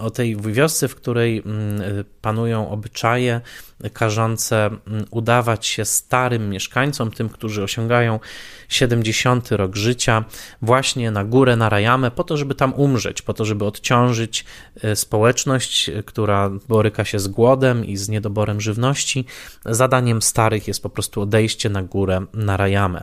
[0.01, 3.41] o tej wiosce, w której mm, panują obyczaje
[3.93, 8.21] każące mm, udawać się starym mieszkańcom, tym, którzy osiągają
[8.69, 10.25] 70 rok życia,
[10.63, 14.45] właśnie na górę Narayamę, po to, żeby tam umrzeć, po to, żeby odciążyć
[14.83, 19.25] e, społeczność, która boryka się z głodem i z niedoborem żywności.
[19.65, 22.96] Zadaniem starych jest po prostu odejście na górę Narayamę.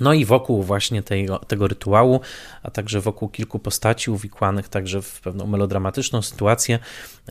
[0.00, 2.20] No i wokół właśnie tego, tego rytuału,
[2.62, 6.78] a także wokół kilku postaci uwikłanych także w pewną melodramatyczną sytuację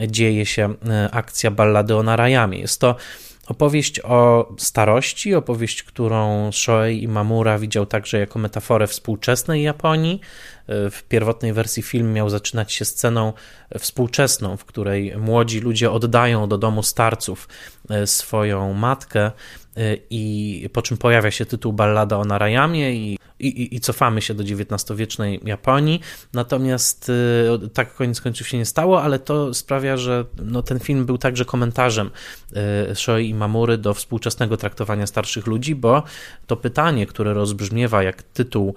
[0.08, 2.60] dzieje się e, akcja ballady o Narayamie.
[2.60, 2.96] Jest to
[3.48, 10.22] opowieść o starości, opowieść, którą Shoei Imamura widział także jako metaforę współczesnej Japonii.
[10.68, 13.34] E, w pierwotnej wersji film miał zaczynać się sceną
[13.80, 17.48] współczesną, w której młodzi ludzie oddają do domu starców
[17.90, 19.32] e, swoją matkę
[20.10, 24.44] i po czym pojawia się tytuł Ballada o Narayamie i, i, i cofamy się do
[24.44, 26.02] XIX-wiecznej Japonii.
[26.34, 31.06] Natomiast y, tak koniec końców się nie stało, ale to sprawia, że no, ten film
[31.06, 32.12] był także komentarzem
[32.92, 36.04] y, Shoi i Mamury do współczesnego traktowania starszych ludzi, bo
[36.48, 38.76] to pytanie, które rozbrzmiewa jak tytuł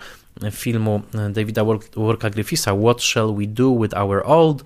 [0.50, 1.64] filmu Davida
[1.96, 4.64] Worka Griffisa What Shall We Do With Our Old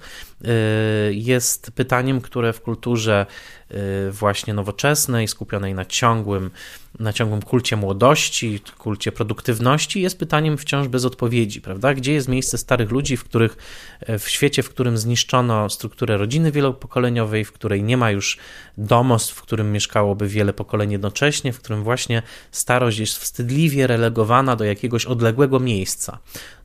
[1.11, 3.27] jest pytaniem, które w kulturze
[3.75, 6.51] Y, właśnie nowoczesnej, skupionej na ciągłym,
[6.99, 11.95] na ciągłym kulcie młodości, kulcie produktywności, jest pytaniem wciąż bez odpowiedzi, prawda?
[11.95, 13.57] Gdzie jest miejsce starych ludzi, w których
[14.01, 18.39] e, w świecie, w którym zniszczono strukturę rodziny wielopokoleniowej, w której nie ma już
[18.79, 24.65] domostw, w którym mieszkałoby wiele pokoleń jednocześnie, w którym właśnie starość jest wstydliwie relegowana do
[24.65, 26.19] jakiegoś odległego miejsca,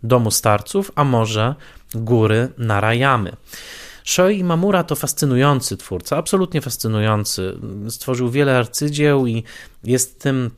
[0.04, 1.56] domu starców, a może
[1.96, 3.36] góry Narayamy.
[4.04, 7.58] Shoi Mamura to fascynujący twórca, absolutnie fascynujący.
[7.90, 9.44] Stworzył wiele arcydzieł i
[9.84, 10.52] jest tym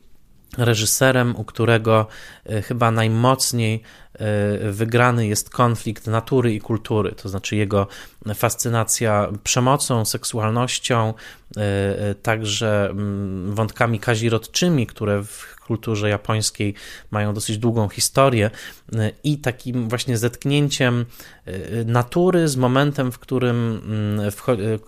[0.58, 2.06] reżyserem, u którego
[2.46, 3.82] e, chyba najmocniej
[4.14, 7.86] e, wygrany jest konflikt natury i kultury, to znaczy jego
[8.34, 11.14] fascynacja przemocą, seksualnością,
[11.56, 16.74] e, także mm, wątkami kazirodczymi, które w kulturze japońskiej
[17.10, 18.50] mają dosyć długą historię
[18.94, 21.06] y, i takim właśnie zetknięciem
[21.48, 23.82] y, natury z momentem, w którym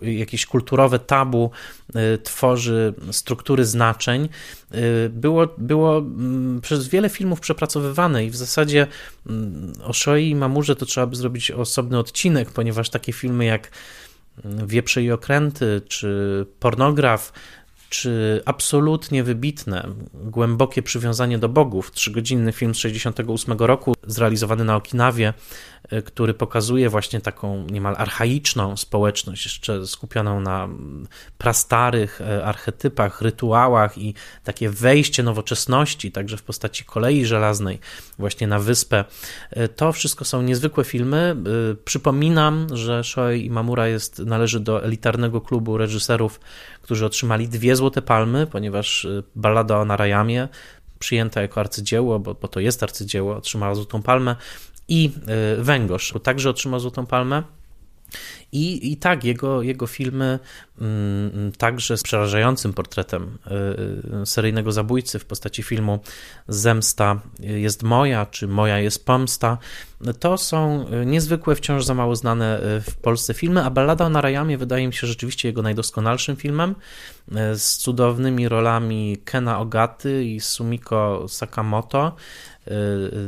[0.02, 1.50] y, jakieś kulturowe tabu
[2.22, 4.28] tworzy struktury znaczeń,
[5.10, 6.02] było, było
[6.62, 8.86] przez wiele filmów przepracowywane i w zasadzie
[9.84, 13.70] o Shoi i Mamurze to trzeba by zrobić osobny odcinek, ponieważ takie filmy jak
[14.66, 17.32] Wieprze i okręty, czy pornograf,
[17.95, 21.90] czy absolutnie wybitne, głębokie przywiązanie do bogów.
[21.90, 25.34] Trzygodzinny film z 68 roku, zrealizowany na Okinawie,
[25.88, 30.68] e, który pokazuje właśnie taką niemal archaiczną społeczność, jeszcze skupioną na
[31.38, 34.14] prastarych e, archetypach, rytuałach i
[34.45, 37.78] takie wejście nowoczesności, także w postaci kolei żelaznej,
[38.18, 39.05] właśnie na wyspę.
[39.51, 41.36] E, to wszystko są niezwykłe filmy.
[41.84, 46.40] Przypominam, że Shoei Imamura jest, należy do elitarnego klubu reżyserów,
[46.85, 49.07] którzy otrzymali dwie złote palmy, ponieważ
[49.37, 50.49] Ballada o Narayamie
[50.99, 54.37] przyjęta jako arcydzieło, bo, bo to jest arcydzieło, otrzymała Złotą Palmę
[54.89, 55.11] i
[55.59, 57.43] y, Węgorz także otrzymał Złotą Palmę.
[58.52, 60.38] I, I tak, jego, jego filmy,
[60.80, 63.38] mm, także z przerażającym portretem
[64.22, 66.00] y, seryjnego zabójcy w postaci filmu
[66.48, 69.58] Zemsta jest moja, czy Moja jest pomsta,
[70.20, 74.86] to są niezwykłe, wciąż za mało znane w Polsce filmy, a Ballada o Narayamie wydaje
[74.86, 76.74] mi się rzeczywiście jego najdoskonalszym filmem,
[77.54, 82.16] z cudownymi rolami Kena Ogaty i Sumiko Sakamoto.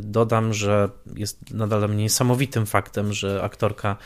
[0.02, 3.96] Dodam, że jest nadal niesamowitym faktem, że aktorka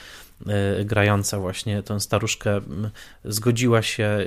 [0.85, 2.61] grająca właśnie tę staruszkę
[3.25, 4.25] zgodziła się e,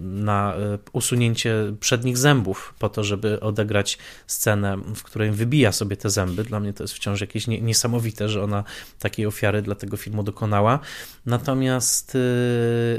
[0.00, 6.10] na e, usunięcie przednich zębów po to, żeby odegrać scenę, w której wybija sobie te
[6.10, 6.44] zęby.
[6.44, 8.64] Dla mnie to jest wciąż jakieś niesamowite, że ona
[8.98, 10.78] takiej ofiary dla tego filmu dokonała.
[11.26, 12.16] Natomiast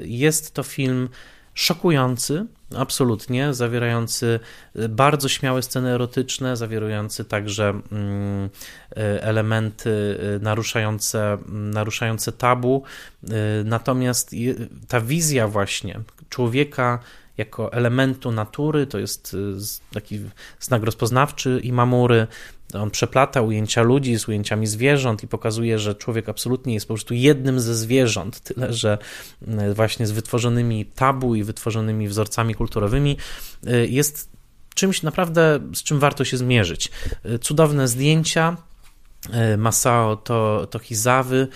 [0.02, 1.10] jest to film
[1.54, 2.46] szokujący,
[2.78, 4.40] absolutnie, zawierający
[4.76, 12.84] y, bardzo śmiałe sceny erotyczne, zawierający także mm, y, elementy y, naruszające, mm, naruszające tabu.
[13.66, 14.32] Natomiast
[14.88, 16.00] ta wizja właśnie
[16.30, 17.00] człowieka
[17.38, 19.38] jako elementu natury, to jest
[19.94, 20.20] taki
[20.60, 22.28] znak rozpoznawczy i mamury,
[22.74, 27.14] on przeplata ujęcia ludzi z ujęciami zwierząt i pokazuje, że człowiek absolutnie jest po prostu
[27.14, 28.98] jednym ze zwierząt, tyle że
[29.48, 33.18] mm, właśnie z wytworzonymi tabu i wytworzonymi wzorcami kulturowymi
[33.68, 34.30] y, jest
[34.76, 36.92] czymś naprawdę, z czym warto się zmierzyć.
[37.26, 38.58] Y, cudowne zdjęcia,
[39.54, 41.48] y, Masao to, to Hizawy,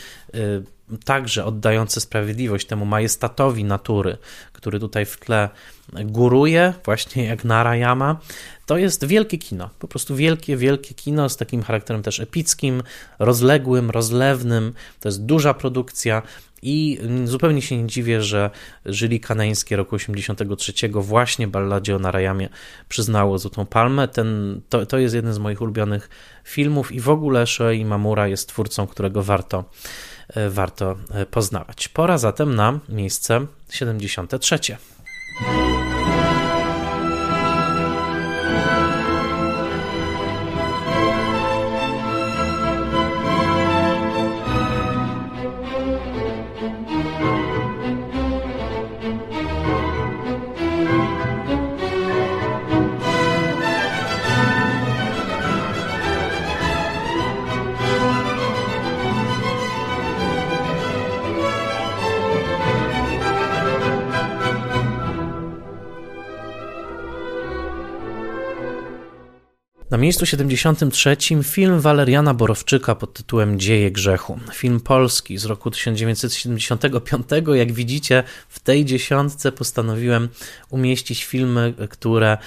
[1.05, 4.17] także oddające sprawiedliwość temu majestatowi natury,
[4.53, 5.49] który tutaj w tle
[5.93, 8.19] góruje, właśnie jak Narayama.
[8.65, 12.83] To jest wielkie kino, po prostu wielkie, wielkie kino z takim charakterem też epickim,
[13.19, 14.73] rozległym, rozlewnym.
[14.99, 16.21] To jest duża produkcja
[16.61, 18.49] i zupełnie się nie dziwię, że
[18.85, 22.49] Żyli Kaneńskie roku 83 właśnie balladzie o Narayamie
[22.89, 24.07] przyznało Złotą Palmę.
[24.07, 26.09] Ten, to, to jest jeden z moich ulubionych
[26.43, 29.63] filmów i w ogóle Shoei Mamura jest twórcą, którego warto
[30.49, 31.87] warto e, poznawać.
[31.87, 34.59] Pora zatem na miejsce 73.
[70.05, 74.39] miejscu 73 film Waleriana Borowczyka pod tytułem Dzieje grzechu.
[74.53, 77.27] Film polski z roku 1975.
[77.53, 80.29] Jak widzicie, w tej dziesiątce postanowiłem
[80.69, 82.37] umieścić filmy, które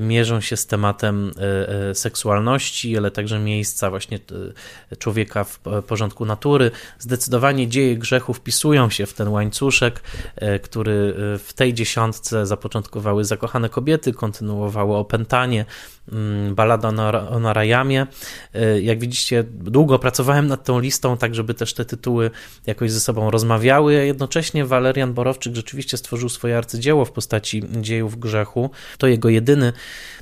[0.00, 4.18] mierzą się z tematem e, e, seksualności, ale także miejsca właśnie
[4.98, 6.70] człowieka w porządku natury.
[6.98, 10.02] Zdecydowanie Dzieje grzechu wpisują się w ten łańcuszek,
[10.62, 15.64] który w tej dziesiątce zapoczątkowały Zakochane kobiety, kontynuowało Opętanie,
[16.12, 16.88] mm, Balada
[17.28, 18.06] o Narayamie.
[18.54, 22.30] E, jak widzicie, długo pracowałem nad tą listą, tak żeby też te tytuły
[22.66, 24.06] jakoś ze sobą rozmawiały.
[24.06, 28.70] Jednocześnie Walerian Borowczyk rzeczywiście stworzył swoje arcydzieło w postaci Dziejów Grzechu.
[28.98, 29.72] To jego jedyny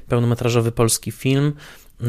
[0.08, 1.52] pełnometrażowy polski film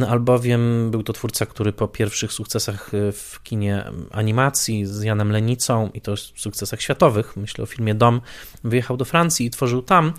[0.10, 6.01] albowiem był to twórca, który po pierwszych sukcesach w kinie animacji z Janem Lenicą i
[6.01, 8.22] to sukcesach światowych, myślę o filmie Dom,
[8.64, 10.14] wyjechał do Francji i tworzył tam.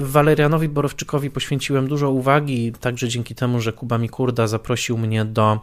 [0.00, 5.60] Walerianowi Borowczykowi poświęciłem dużo uwagi, także dzięki temu, że Kuba Mikurda zaprosił mnie do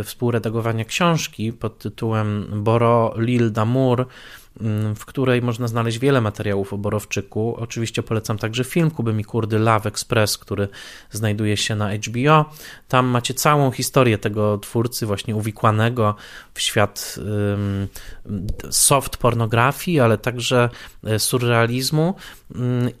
[0.00, 4.04] y, współredagowania książki pod tytułem Boro Lille d'Amour
[4.96, 7.56] w której można znaleźć wiele materiałów o Borowczyku.
[7.58, 10.68] Oczywiście polecam także film Kuby Mikurdy Love Express, który
[11.10, 12.44] znajduje się na HBO.
[12.88, 16.14] Tam macie całą historię tego twórcy właśnie uwikłanego
[16.54, 17.16] w świat
[18.70, 20.70] soft pornografii, ale także
[21.04, 22.14] e, surrealizmu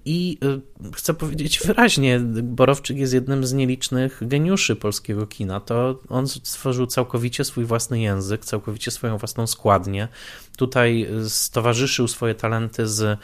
[0.04, 0.38] i
[0.84, 5.60] e, chcę powiedzieć wyraźnie, Borowczyk jest jednym z nielicznych geniuszy polskiego kina.
[5.60, 10.08] To on stworzył całkowicie swój własny język, całkowicie swoją własną składnię.
[10.56, 13.18] Tutaj stowarzyszył swoje talenty z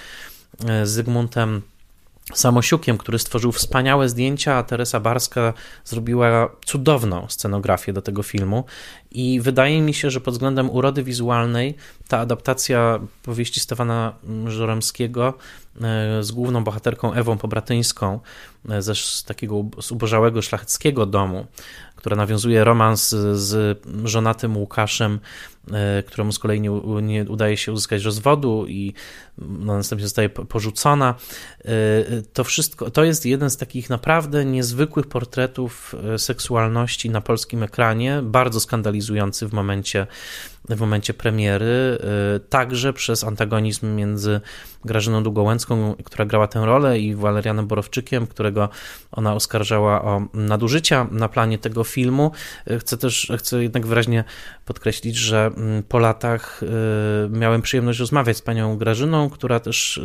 [0.60, 1.62] z Zygmuntem
[2.34, 5.52] Samosiukiem, który stworzył wspaniałe zdjęcia, a Teresa Barska
[5.84, 8.64] zrobiła cudowną scenografię do tego filmu.
[9.10, 11.74] I wydaje mi się, że pod względem urody wizualnej
[12.08, 14.14] ta adaptacja powieści Stefana
[14.46, 15.34] Żoremskiego
[15.80, 18.20] e, z główną bohaterką Ewą Pobratyńską
[18.78, 21.46] ze z takiego zubożałego szlacheckiego domu,
[21.96, 25.20] która nawiązuje romans z żonatym Łukaszem,
[26.06, 26.70] któremu z kolei nie,
[27.02, 28.94] nie udaje się uzyskać rozwodu i
[29.38, 31.14] no, następnie zostaje porzucona.
[32.32, 38.60] To wszystko, to jest jeden z takich naprawdę niezwykłych portretów seksualności na polskim ekranie, bardzo
[38.60, 40.06] skandalizujący w momencie
[40.68, 41.98] w momencie premiery,
[42.36, 44.40] y, także przez antagonizm między
[44.84, 48.68] Grażyną Długołęcką, która grała tę rolę, i Walerianem Borowczykiem, którego
[49.12, 52.30] ona oskarżała o nadużycia na planie tego filmu.
[52.70, 54.24] Y, chcę też, chcę jednak wyraźnie
[54.64, 56.66] podkreślić, że mm, po latach y,
[57.30, 60.00] miałem przyjemność rozmawiać z panią Grażyną, która też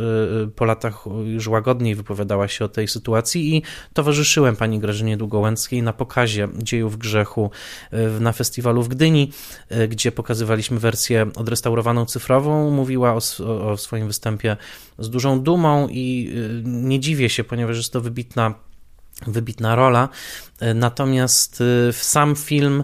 [0.55, 3.63] po latach już łagodniej wypowiadała się o tej sytuacji i
[3.93, 7.51] towarzyszyłem pani Grażynie Długołęckiej na pokazie dziejów grzechu
[8.19, 9.31] na festiwalu w Gdyni,
[9.89, 13.19] gdzie pokazywała pokazywaliśmy wersję odrestaurowaną cyfrową, mówiła o,
[13.71, 14.57] o swoim występie
[14.99, 18.53] z dużą dumą i y, nie dziwię się, ponieważ jest to wybitna
[19.27, 20.09] wybitna rola.
[20.61, 22.83] Y, natomiast y, sam film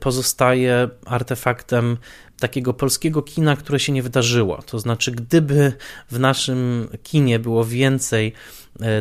[0.00, 1.96] pozostaje artefaktem
[2.40, 4.62] takiego polskiego kina, które się nie wydarzyło.
[4.62, 5.72] To znaczy, gdyby
[6.10, 8.32] w naszym kinie było więcej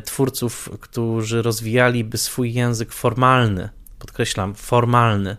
[0.06, 3.70] twórców, którzy rozwijaliby swój język formalny,
[4.00, 5.38] podkreślam, formalny,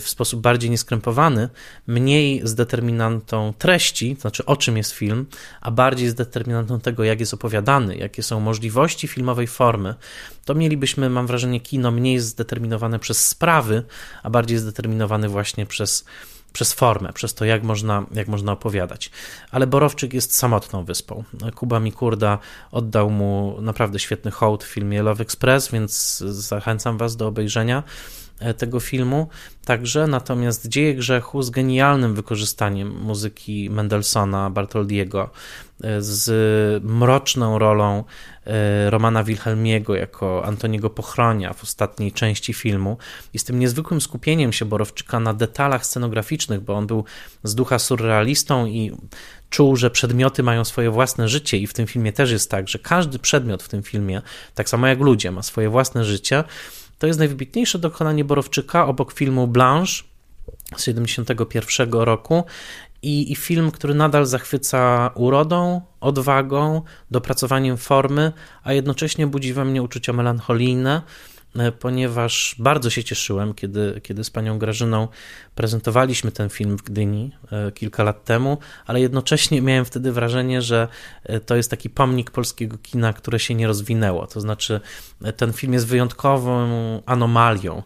[0.00, 1.48] w sposób bardziej nieskrępowany,
[1.86, 5.26] mniej z determinantą treści, to znaczy o czym jest film,
[5.60, 9.94] a bardziej z determinantą tego, jak jest opowiadany, jakie są możliwości filmowej formy,
[10.44, 13.82] to mielibyśmy, mam wrażenie, kino mniej zdeterminowane przez sprawy,
[14.22, 16.04] a bardziej zdeterminowane właśnie przez
[16.52, 19.10] przez formę, przez to, jak można, jak można opowiadać.
[19.50, 21.24] Ale Borowczyk jest samotną wyspą.
[21.54, 22.38] Kuba Mikurda
[22.70, 27.82] oddał mu naprawdę świetny hołd w filmie Love Express, więc zachęcam Was do obejrzenia.
[28.40, 29.28] E, tego filmu.
[29.64, 35.30] Także, natomiast Dzieje Grzechu z genialnym wykorzystaniem muzyki Mendelssohna, Bartoldiego,
[35.84, 38.04] e, z mroczną rolą
[38.46, 42.96] e, Romana Wilhelmiego jako Antoniego Pochronia w ostatniej części filmu.
[43.34, 47.04] I z tym niezwykłym skupieniem się Borowczyka na detalach scenograficznych, bo on był
[47.44, 48.92] z ducha surrealistą i
[49.50, 51.58] czuł, że przedmioty mają swoje własne życie.
[51.58, 54.22] I w tym filmie też jest tak, że każdy przedmiot w tym filmie,
[54.54, 56.44] tak samo jak ludzie, ma swoje własne życie
[57.00, 60.02] to jest najwybitniejsze dokonanie Borowczyka obok filmu Blanche
[60.76, 62.44] z 1971 roku
[63.02, 68.32] i, i, film, który nadal zachwyca urodą, odwagą, dopracowaniem formy,
[68.64, 71.02] a jednocześnie budzi we mnie uczucia melancholijne,
[71.78, 75.08] ponieważ bardzo się cieszyłem, kiedy, kiedy z panią Grażyną
[75.54, 80.88] prezentowaliśmy ten film w Gdyni e, kilka lat temu, ale jednocześnie miałem wtedy wrażenie, że
[81.24, 84.26] e, to jest taki pomnik polskiego kina, które się nie rozwinęło.
[84.26, 84.80] To znaczy,
[85.36, 86.70] ten film jest wyjątkową
[87.06, 87.82] anomalią.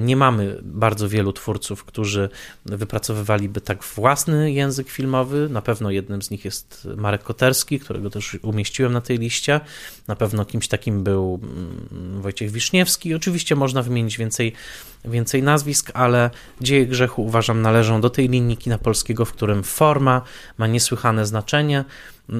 [0.00, 2.28] Nie mamy bardzo wielu twórców, którzy
[2.64, 5.48] wypracowywaliby tak własny język filmowy.
[5.48, 9.60] Na pewno jednym z nich jest Marek Koterski, którego też umieściłem na tej liście.
[10.08, 14.52] Na pewno kimś takim był mm, Wojciech Wiszniewski Oczywiście można wymienić więcej,
[15.04, 16.30] więcej nazwisk, ale
[16.60, 20.22] Dzieje Grzechu uważam należą do tej linii kina polskiego, w którym forma
[20.58, 21.84] ma niesłychane znaczenie,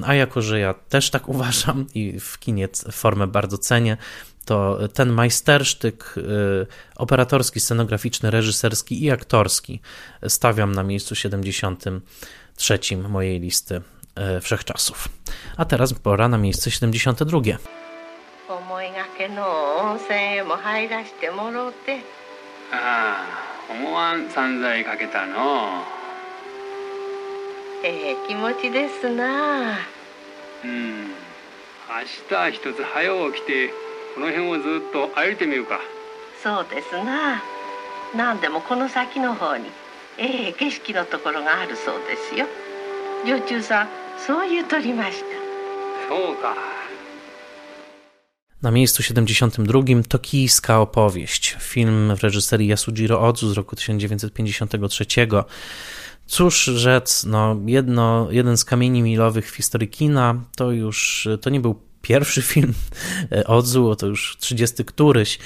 [0.03, 3.97] a jako, że ja też tak uważam i w kinie formę bardzo cenię,
[4.44, 9.80] to ten majstersztyk y, operatorski, scenograficzny, reżyserski i aktorski
[10.28, 12.78] stawiam na miejscu 73
[13.08, 13.80] mojej listy
[14.36, 15.08] y, wszechczasów.
[15.56, 17.58] A teraz pora na miejsce 72
[18.48, 19.42] 思いがけの
[19.78, 22.00] 温泉へも入らしてもろうて
[22.70, 23.24] あ
[23.70, 25.82] あ思わん散財かけたの
[27.82, 29.78] ええ気持ちですな
[30.62, 31.10] うん明
[32.28, 33.70] 日一つ早起きて
[34.14, 35.80] この辺をずっと歩いてみるか
[36.42, 37.42] そうですな
[38.16, 39.66] 何でもこの先の方に
[40.18, 42.46] ええ景色のところがあるそうですよ
[43.26, 43.88] 女中さん
[44.18, 45.24] そう言うとりました
[46.08, 46.54] そうか
[48.62, 55.06] Na miejscu 72 Tokijska opowieść, film w reżyserii Yasujiro Ozu z roku 1953.
[56.26, 61.60] Cóż rzec, no jedno, jeden z kamieni milowych w historii kina to już to nie
[61.60, 62.73] był pierwszy film
[63.31, 65.39] e, Odzu, to już 30 któryś.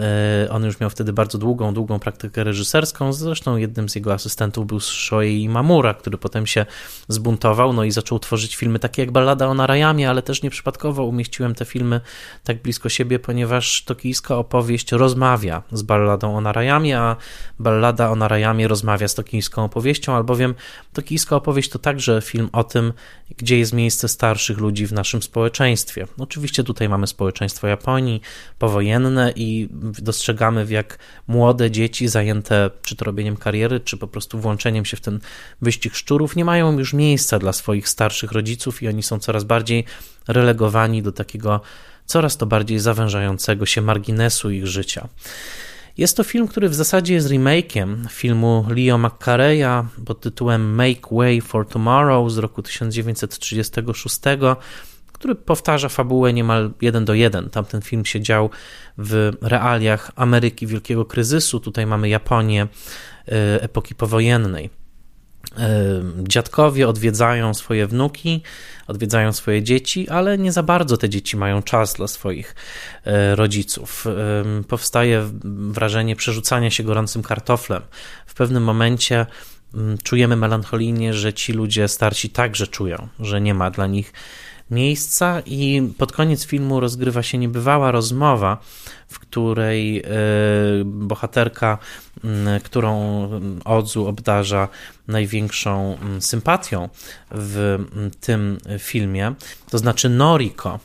[0.00, 3.12] E, on już miał wtedy bardzo długą, długą praktykę reżyserską.
[3.12, 6.66] Zresztą jednym z jego asystentów był Shoei Mamura, który potem się
[7.08, 11.54] zbuntował no i zaczął tworzyć filmy takie jak Ballada o Narayamie, ale też nieprzypadkowo umieściłem
[11.54, 12.00] te filmy
[12.44, 17.16] tak blisko siebie, ponieważ tokijska opowieść rozmawia z Balladą o Narayamie, a
[17.58, 20.54] Ballada o Narayamie rozmawia z tokijską opowieścią, albowiem
[20.92, 22.92] tokijska opowieść to także film o tym,
[23.36, 25.99] gdzie jest miejsce starszych ludzi w naszym społeczeństwie.
[26.18, 28.20] Oczywiście tutaj mamy społeczeństwo Japonii
[28.58, 29.68] powojenne i
[29.98, 34.96] dostrzegamy, w jak młode dzieci zajęte czy to robieniem kariery, czy po prostu włączeniem się
[34.96, 35.20] w ten
[35.62, 39.84] wyścig szczurów, nie mają już miejsca dla swoich starszych rodziców i oni są coraz bardziej
[40.28, 41.60] relegowani do takiego
[42.06, 45.08] coraz to bardziej zawężającego się marginesu ich życia.
[45.98, 51.40] Jest to film, który w zasadzie jest remake'iem filmu Leo McCareya pod tytułem Make Way
[51.40, 54.20] for Tomorrow z roku 1936,
[55.20, 57.50] który powtarza fabułę niemal jeden do jeden.
[57.50, 58.50] Tamten film się dział
[58.98, 61.60] w realiach Ameryki Wielkiego Kryzysu.
[61.60, 64.70] Tutaj mamy Japonię e, epoki powojennej.
[65.58, 65.78] E,
[66.22, 68.42] dziadkowie odwiedzają swoje wnuki,
[68.86, 72.54] odwiedzają swoje dzieci, ale nie za bardzo te dzieci mają czas dla swoich
[73.04, 74.04] e, rodziców.
[74.68, 75.30] Powstaje
[75.70, 77.82] wrażenie przerzucania się gorącym kartoflem.
[78.26, 79.26] W pewnym momencie
[79.74, 84.12] mm, czujemy melancholijnie, że ci ludzie starsi także czują, że nie ma dla nich
[84.70, 88.58] miejsca i pod koniec filmu rozgrywa się niebywała rozmowa,
[89.08, 90.04] w której e,
[90.84, 91.78] bohaterka,
[92.64, 93.28] którą
[93.64, 94.68] Odzu obdarza
[95.08, 96.88] największą sympatią
[97.30, 97.78] w
[98.20, 99.34] tym filmie,
[99.70, 100.78] to znaczy Noriko,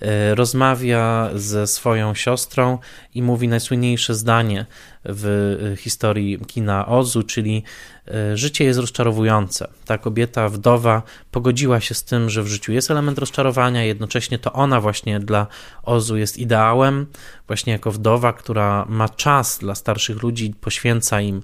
[0.00, 2.78] e, rozmawia ze swoją siostrą
[3.14, 4.66] i mówi najsłynniejsze zdanie
[5.08, 7.62] w historii kina Ozu, czyli
[8.08, 9.68] e, życie jest rozczarowujące.
[9.84, 14.52] Ta kobieta, wdowa, pogodziła się z tym, że w życiu jest element rozczarowania, jednocześnie to
[14.52, 15.46] ona właśnie dla
[15.82, 17.06] Ozu jest ideałem,
[17.46, 21.42] właśnie jako wdowa, która ma czas dla starszych ludzi, poświęca im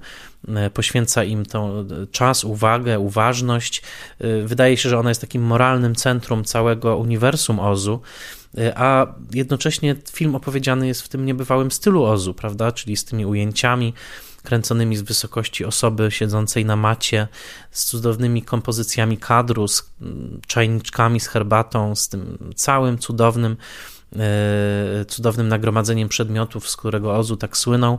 [0.49, 3.83] e, poświęca im to czas, uwagę, uważność.
[4.45, 8.01] Wydaje się, że ona jest takim moralnym centrum całego uniwersum Ozu,
[8.75, 12.73] a jednocześnie film opowiedziany jest w tym niebywałym stylu Ozu, prawda?
[12.73, 13.95] Czyli z tymi ujęciami
[14.43, 17.29] kręconymi z wysokości osoby siedzącej na macie,
[17.71, 23.57] z cudownymi kompozycjami kadru, z mm, czajniczkami z herbatą, z tym całym cudownym
[24.19, 27.99] E, cudownym nagromadzeniem przedmiotów, z którego Ozu tak słynął.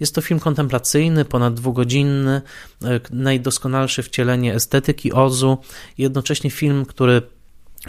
[0.00, 2.42] Jest to film kontemplacyjny, ponad dwugodzinny,
[2.84, 5.58] e, najdoskonalsze wcielenie estetyki Ozu,
[5.98, 7.22] jednocześnie film, który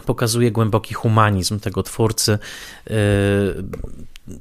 [0.05, 2.39] pokazuje głęboki humanizm tego twórcy.
[2.89, 2.93] E,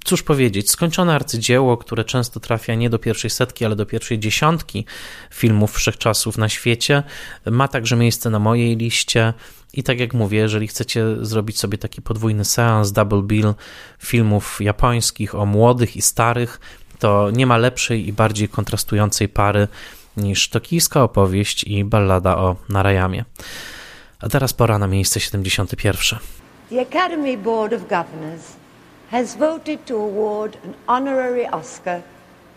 [0.05, 4.85] cóż powiedzieć, skończone arcydzieło, które często trafia nie do pierwszej setki, ale do pierwszej dziesiątki
[5.31, 7.02] filmów wszechczasów na świecie,
[7.51, 9.32] ma także miejsce na mojej liście.
[9.72, 13.55] I tak jak mówię, jeżeli chcecie zrobić sobie taki podwójny seans, double bill
[13.98, 16.60] filmów japońskich o młodych i starych,
[16.98, 19.68] to nie ma lepszej i bardziej kontrastującej pary
[20.16, 23.24] niż tokijska opowieść i ballada o Narayamie.
[24.22, 26.20] A teraz pora na miejsce 71.
[26.68, 28.60] The Academy Board of Governors
[29.09, 32.02] has voted to award an honorary Oscar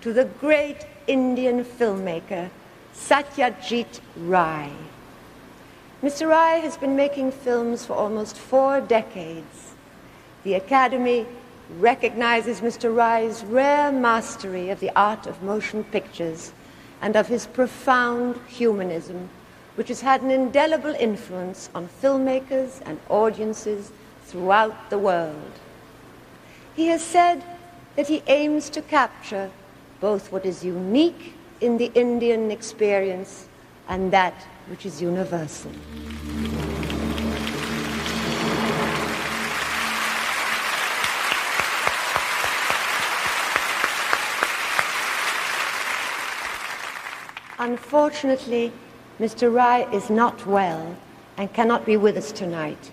[0.01, 2.49] to the great Indian filmmaker
[2.93, 4.75] Satyajit Ray.
[6.03, 6.27] Mr.
[6.27, 9.71] Rai has been making films for almost four decades.
[10.43, 11.25] The Academy
[11.79, 12.91] recognizes Mr.
[12.91, 16.51] Rai's rare mastery of the art of motion pictures
[17.01, 19.29] and of his profound humanism,
[19.75, 23.91] which has had an indelible influence on filmmakers and audiences
[24.25, 25.51] throughout the world.
[26.75, 27.43] He has said
[27.95, 29.49] that he aims to capture
[29.99, 33.47] both what is unique in the Indian experience
[33.87, 34.33] and that
[34.67, 35.71] which is universal.
[47.59, 48.73] Unfortunately,
[49.19, 49.53] Mr.
[49.53, 50.97] Rai is not well
[51.37, 52.91] and cannot be with us tonight,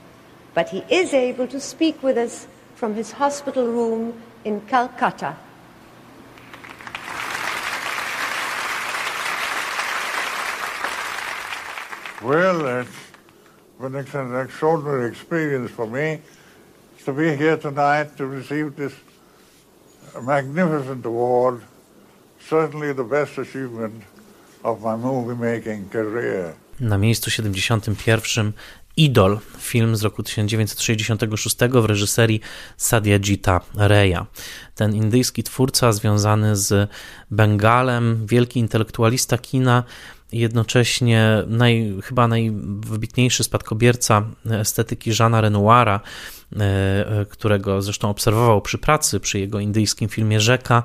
[0.55, 5.37] but he is able to speak with us from his hospital room in Calcutta.
[12.23, 12.91] Well, it's
[13.81, 16.21] been an extraordinary experience for me
[17.05, 18.93] to be here tonight to receive this
[20.21, 21.63] magnificent award,
[22.39, 24.03] certainly the best achievement
[26.81, 28.53] Na miejscu 71
[28.97, 32.41] Idol, film z roku 1966 w reżyserii
[32.77, 34.27] Satyajita Raya.
[34.75, 36.91] Ten indyjski twórca związany z
[37.31, 39.85] Bengalem, wielki intelektualista kina,
[40.33, 46.01] jednocześnie naj, chyba najwybitniejszy spadkobierca estetyki Jeana Renoira,
[47.29, 50.83] którego zresztą obserwował przy pracy przy jego indyjskim filmie Rzeka,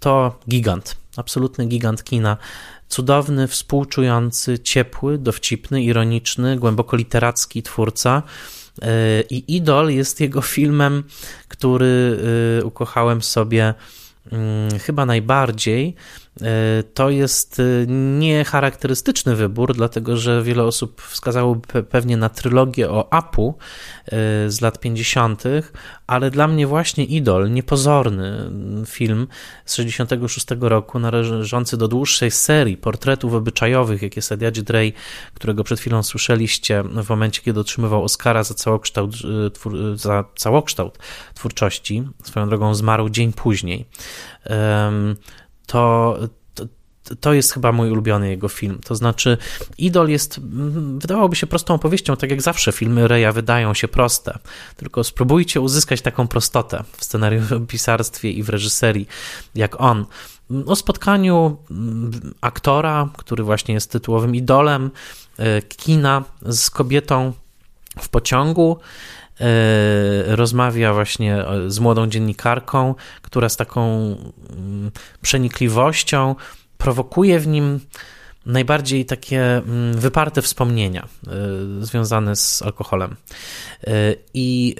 [0.00, 2.36] to gigant, absolutny gigant kina
[2.92, 8.22] cudowny, współczujący, ciepły, dowcipny, ironiczny, głęboko literacki twórca.
[8.82, 11.04] E, I Idol jest jego filmem,
[11.48, 12.18] który
[12.60, 13.74] e, ukochałem sobie
[14.32, 15.94] mm, chyba najbardziej.
[16.40, 17.62] E, to jest e,
[18.18, 23.58] niecharakterystyczny wybór, dlatego że wiele osób wskazałoby pewnie na trylogię o Apu
[24.06, 24.10] e,
[24.50, 25.42] z lat 50.,
[26.06, 28.50] ale dla mnie właśnie Idol, niepozorny
[28.86, 29.28] film
[29.64, 34.92] z 66 roku, należący do dłuższej serii portretów obyczajowych, jakie Sadiadzi Drey,
[35.34, 39.16] którego przed chwilą słyszeliście w momencie, kiedy otrzymywał Oscara za całokształt,
[39.94, 40.98] za całokształt
[41.34, 43.86] twórczości, swoją drogą zmarł dzień później
[45.72, 46.18] to,
[47.04, 48.78] to, to jest chyba mój ulubiony jego film.
[48.84, 49.38] To znaczy,
[49.78, 54.38] Idol jest, mm, wydawałoby się prostą opowieścią, tak jak zawsze filmy Reja wydają się proste.
[54.76, 59.08] Tylko spróbujcie uzyskać taką prostotę w scenariuszopisarstwie i w reżyserii,
[59.54, 60.06] jak on.
[60.66, 64.90] O spotkaniu mm, aktora, który właśnie jest tytułowym idolem
[65.38, 67.32] e, kina z kobietą
[67.98, 68.78] w pociągu
[70.26, 73.82] rozmawia właśnie z młodą dziennikarką, która z taką
[74.50, 74.90] mm,
[75.22, 76.34] przenikliwością
[76.78, 77.80] prowokuje w nim
[78.46, 81.30] najbardziej takie mm, wyparte wspomnienia e,
[81.80, 83.16] związane z alkoholem.
[83.84, 84.76] E, I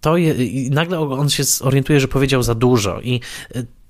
[0.00, 3.20] to je, i nagle on się zorientuje, że powiedział za dużo i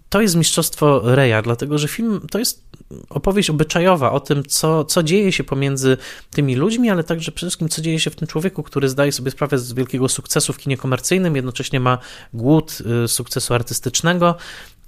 [0.09, 2.65] to jest mistrzostwo Reja, dlatego że film to jest
[3.11, 5.97] opowieść obyczajowa o tym, co, co dzieje się pomiędzy
[6.31, 9.31] tymi ludźmi, ale także przede wszystkim, co dzieje się w tym człowieku, który zdaje sobie
[9.31, 11.99] sprawę z wielkiego sukcesu w kinie komercyjnym, jednocześnie ma
[12.35, 14.35] głód y, sukcesu artystycznego.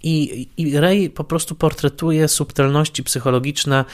[0.02, 3.84] I, I Ray po prostu portretuje subtelności psychologiczne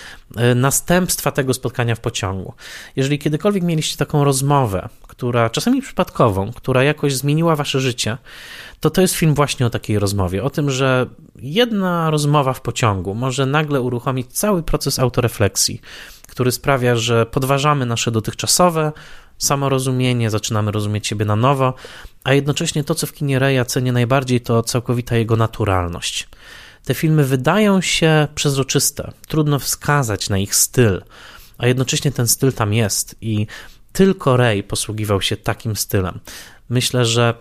[0.50, 2.54] y, następstwa tego spotkania w pociągu.
[2.96, 8.18] Jeżeli kiedykolwiek mieliście taką rozmowę, która czasami przypadkową, która jakoś zmieniła wasze życie,
[8.80, 10.42] to to jest film właśnie o takiej rozmowie.
[10.42, 11.06] O tym, że
[11.36, 15.80] jedna rozmowa w pociągu może nagle uruchomić cały proces autorefleksji,
[16.28, 18.92] który sprawia, że podważamy nasze dotychczasowe
[19.44, 21.74] samorozumienie, zaczynamy rozumieć siebie na nowo,
[22.24, 26.28] a jednocześnie to, co w kinie Reja cenię najbardziej, to całkowita jego naturalność.
[26.84, 31.02] Te filmy wydają się przezroczyste, trudno wskazać na ich styl,
[31.58, 33.46] a jednocześnie ten styl tam jest i
[33.92, 36.20] tylko Ray posługiwał się takim stylem.
[36.68, 37.34] Myślę, że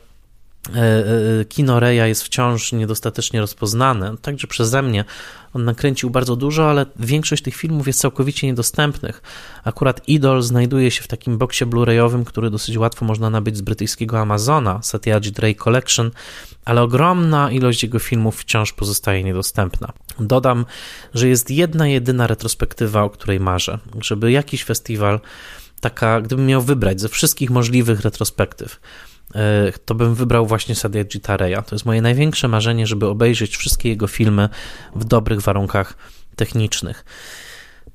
[1.49, 5.05] kino Reja jest wciąż niedostatecznie rozpoznane, także przeze mnie.
[5.53, 9.21] On nakręcił bardzo dużo, ale większość tych filmów jest całkowicie niedostępnych.
[9.63, 14.19] Akurat Idol znajduje się w takim boksie Blu-rayowym, który dosyć łatwo można nabyć z brytyjskiego
[14.19, 16.11] Amazona, Satyajit Ray Collection,
[16.65, 19.93] ale ogromna ilość jego filmów wciąż pozostaje niedostępna.
[20.19, 20.65] Dodam,
[21.13, 25.19] że jest jedna jedyna retrospektywa, o której marzę, żeby jakiś festiwal
[25.81, 29.12] taka, gdybym miał wybrać ze wszystkich możliwych retrospektyw, e,
[29.85, 31.63] to bym wybrał właśnie Sadyajita Raya.
[31.65, 34.49] To jest moje największe marzenie, żeby obejrzeć wszystkie jego filmy
[34.95, 35.97] w dobrych warunkach
[36.35, 37.05] technicznych.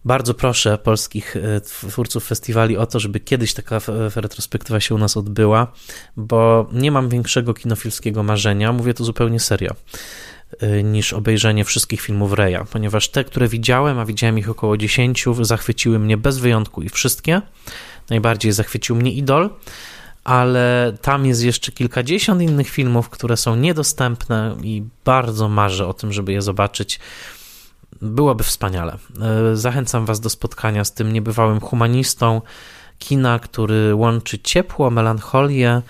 [0.04, 3.80] Bardzo proszę polskich e, twórców festiwali o to, żeby kiedyś taka
[4.16, 5.72] retrospektywa się u nas odbyła,
[6.16, 9.74] bo nie mam większego kinofilskiego marzenia, mówię to zupełnie serio.
[10.62, 15.24] Y, niż obejrzenie wszystkich filmów Reya, ponieważ te, które widziałem, a widziałem ich około 10,
[15.40, 17.42] zachwyciły mnie bez wyjątku i wszystkie.
[18.10, 19.50] Najbardziej zachwycił mnie Idol,
[20.24, 26.12] ale tam jest jeszcze kilkadziesiąt innych filmów, które są niedostępne i bardzo marzę o tym,
[26.12, 27.00] żeby je zobaczyć.
[28.02, 28.98] Byłoby wspaniale.
[29.52, 32.42] Y, zachęcam Was do spotkania z tym niebywałym humanistą
[32.98, 35.82] kina, który łączy ciepło, melancholię,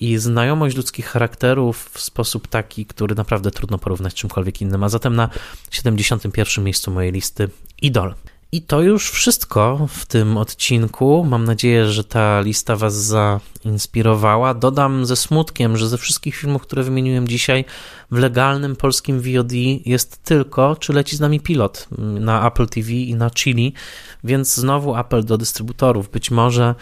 [0.00, 4.84] i znajomość ludzkich charakterów w sposób taki, który naprawdę trudno porównać z czymkolwiek innym.
[4.84, 5.28] A zatem na
[5.70, 6.64] 71.
[6.64, 7.50] miejscu mojej listy
[7.82, 8.14] Idol.
[8.52, 11.24] I to już wszystko w tym odcinku.
[11.24, 14.54] Mam nadzieję, że ta lista Was zainspirowała.
[14.54, 17.64] Dodam ze smutkiem, że ze wszystkich filmów, które wymieniłem dzisiaj,
[18.10, 19.52] w legalnym polskim VOD
[19.84, 23.74] jest tylko Czy leci z nami pilot na Apple TV i na Chili,
[24.24, 26.10] więc znowu apel do dystrybutorów.
[26.10, 26.74] Być może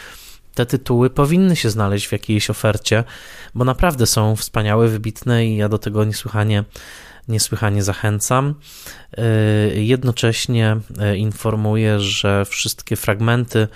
[0.54, 3.04] te tytuły powinny się znaleźć w jakiejś ofercie,
[3.54, 6.64] bo naprawdę są wspaniałe, wybitne i ja do tego niesłychanie,
[7.28, 8.54] niesłychanie zachęcam.
[9.74, 10.76] Y, jednocześnie
[11.12, 13.68] y, informuję, że wszystkie fragmenty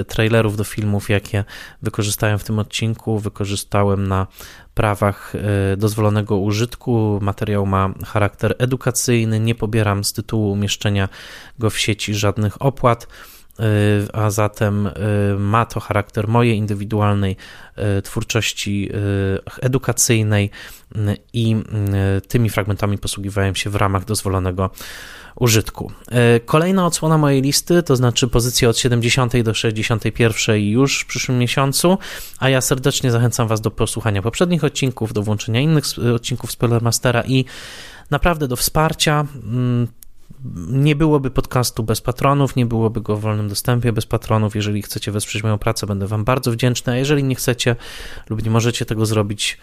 [0.00, 1.44] y, trailerów do filmów, jakie
[1.82, 4.26] wykorzystałem w tym odcinku, wykorzystałem na
[4.74, 5.32] prawach
[5.76, 7.18] dozwolonego użytku.
[7.22, 11.08] Materiał ma charakter edukacyjny, nie pobieram z tytułu umieszczenia
[11.58, 13.06] go w sieci żadnych opłat.
[14.12, 14.88] A zatem
[15.38, 17.36] ma to charakter mojej indywidualnej
[18.04, 18.90] twórczości
[19.60, 20.50] edukacyjnej
[21.32, 21.56] i
[22.28, 24.70] tymi fragmentami posługiwałem się w ramach dozwolonego
[25.36, 25.92] użytku.
[26.46, 31.98] Kolejna odsłona mojej listy, to znaczy pozycje od 70 do 61 już w przyszłym miesiącu,
[32.38, 37.44] a ja serdecznie zachęcam Was do posłuchania poprzednich odcinków, do włączenia innych odcinków Spoilermastera i
[38.10, 39.26] naprawdę do wsparcia.
[40.68, 44.56] Nie byłoby podcastu bez patronów, nie byłoby go w wolnym dostępie bez patronów.
[44.56, 47.76] Jeżeli chcecie wesprzeć moją pracę, będę Wam bardzo wdzięczny, a jeżeli nie chcecie
[48.30, 49.58] lub nie możecie tego zrobić,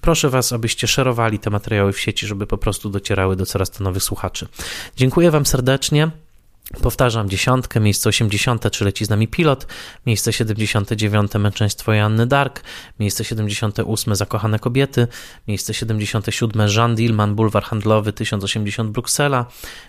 [0.00, 3.84] proszę Was, abyście szerowali te materiały w sieci, żeby po prostu docierały do coraz to
[3.84, 4.48] nowych słuchaczy.
[4.96, 6.10] Dziękuję Wam serdecznie.
[6.82, 9.66] Powtarzam, dziesiątkę, miejsce 80, czy leci z nami pilot,
[10.06, 12.62] miejsce 79, męczeństwo Janny Dark,
[13.00, 15.06] miejsce 78, zakochane kobiety,
[15.48, 19.46] miejsce 77, Jean Dillman, bulwar handlowy 1080 Bruksela,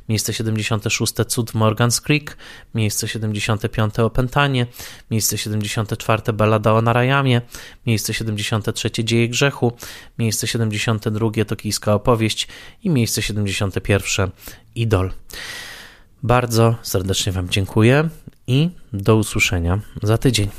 [0.10, 2.38] miejsce 76, cud Morgan's Creek,
[2.76, 4.68] miejsce 75, opętanie,
[5.12, 7.42] miejsce 74, ballada o Narajamie,
[7.86, 9.78] miejsce 73, dzieje grzechu,
[10.20, 12.48] miejsce 72, tokijska opowieść.
[12.84, 14.32] I miejsce 71,
[14.76, 15.12] idol.
[16.28, 18.10] Bardzo serdecznie Wam dziękuję
[18.48, 20.50] i do usłyszenia za tydzień.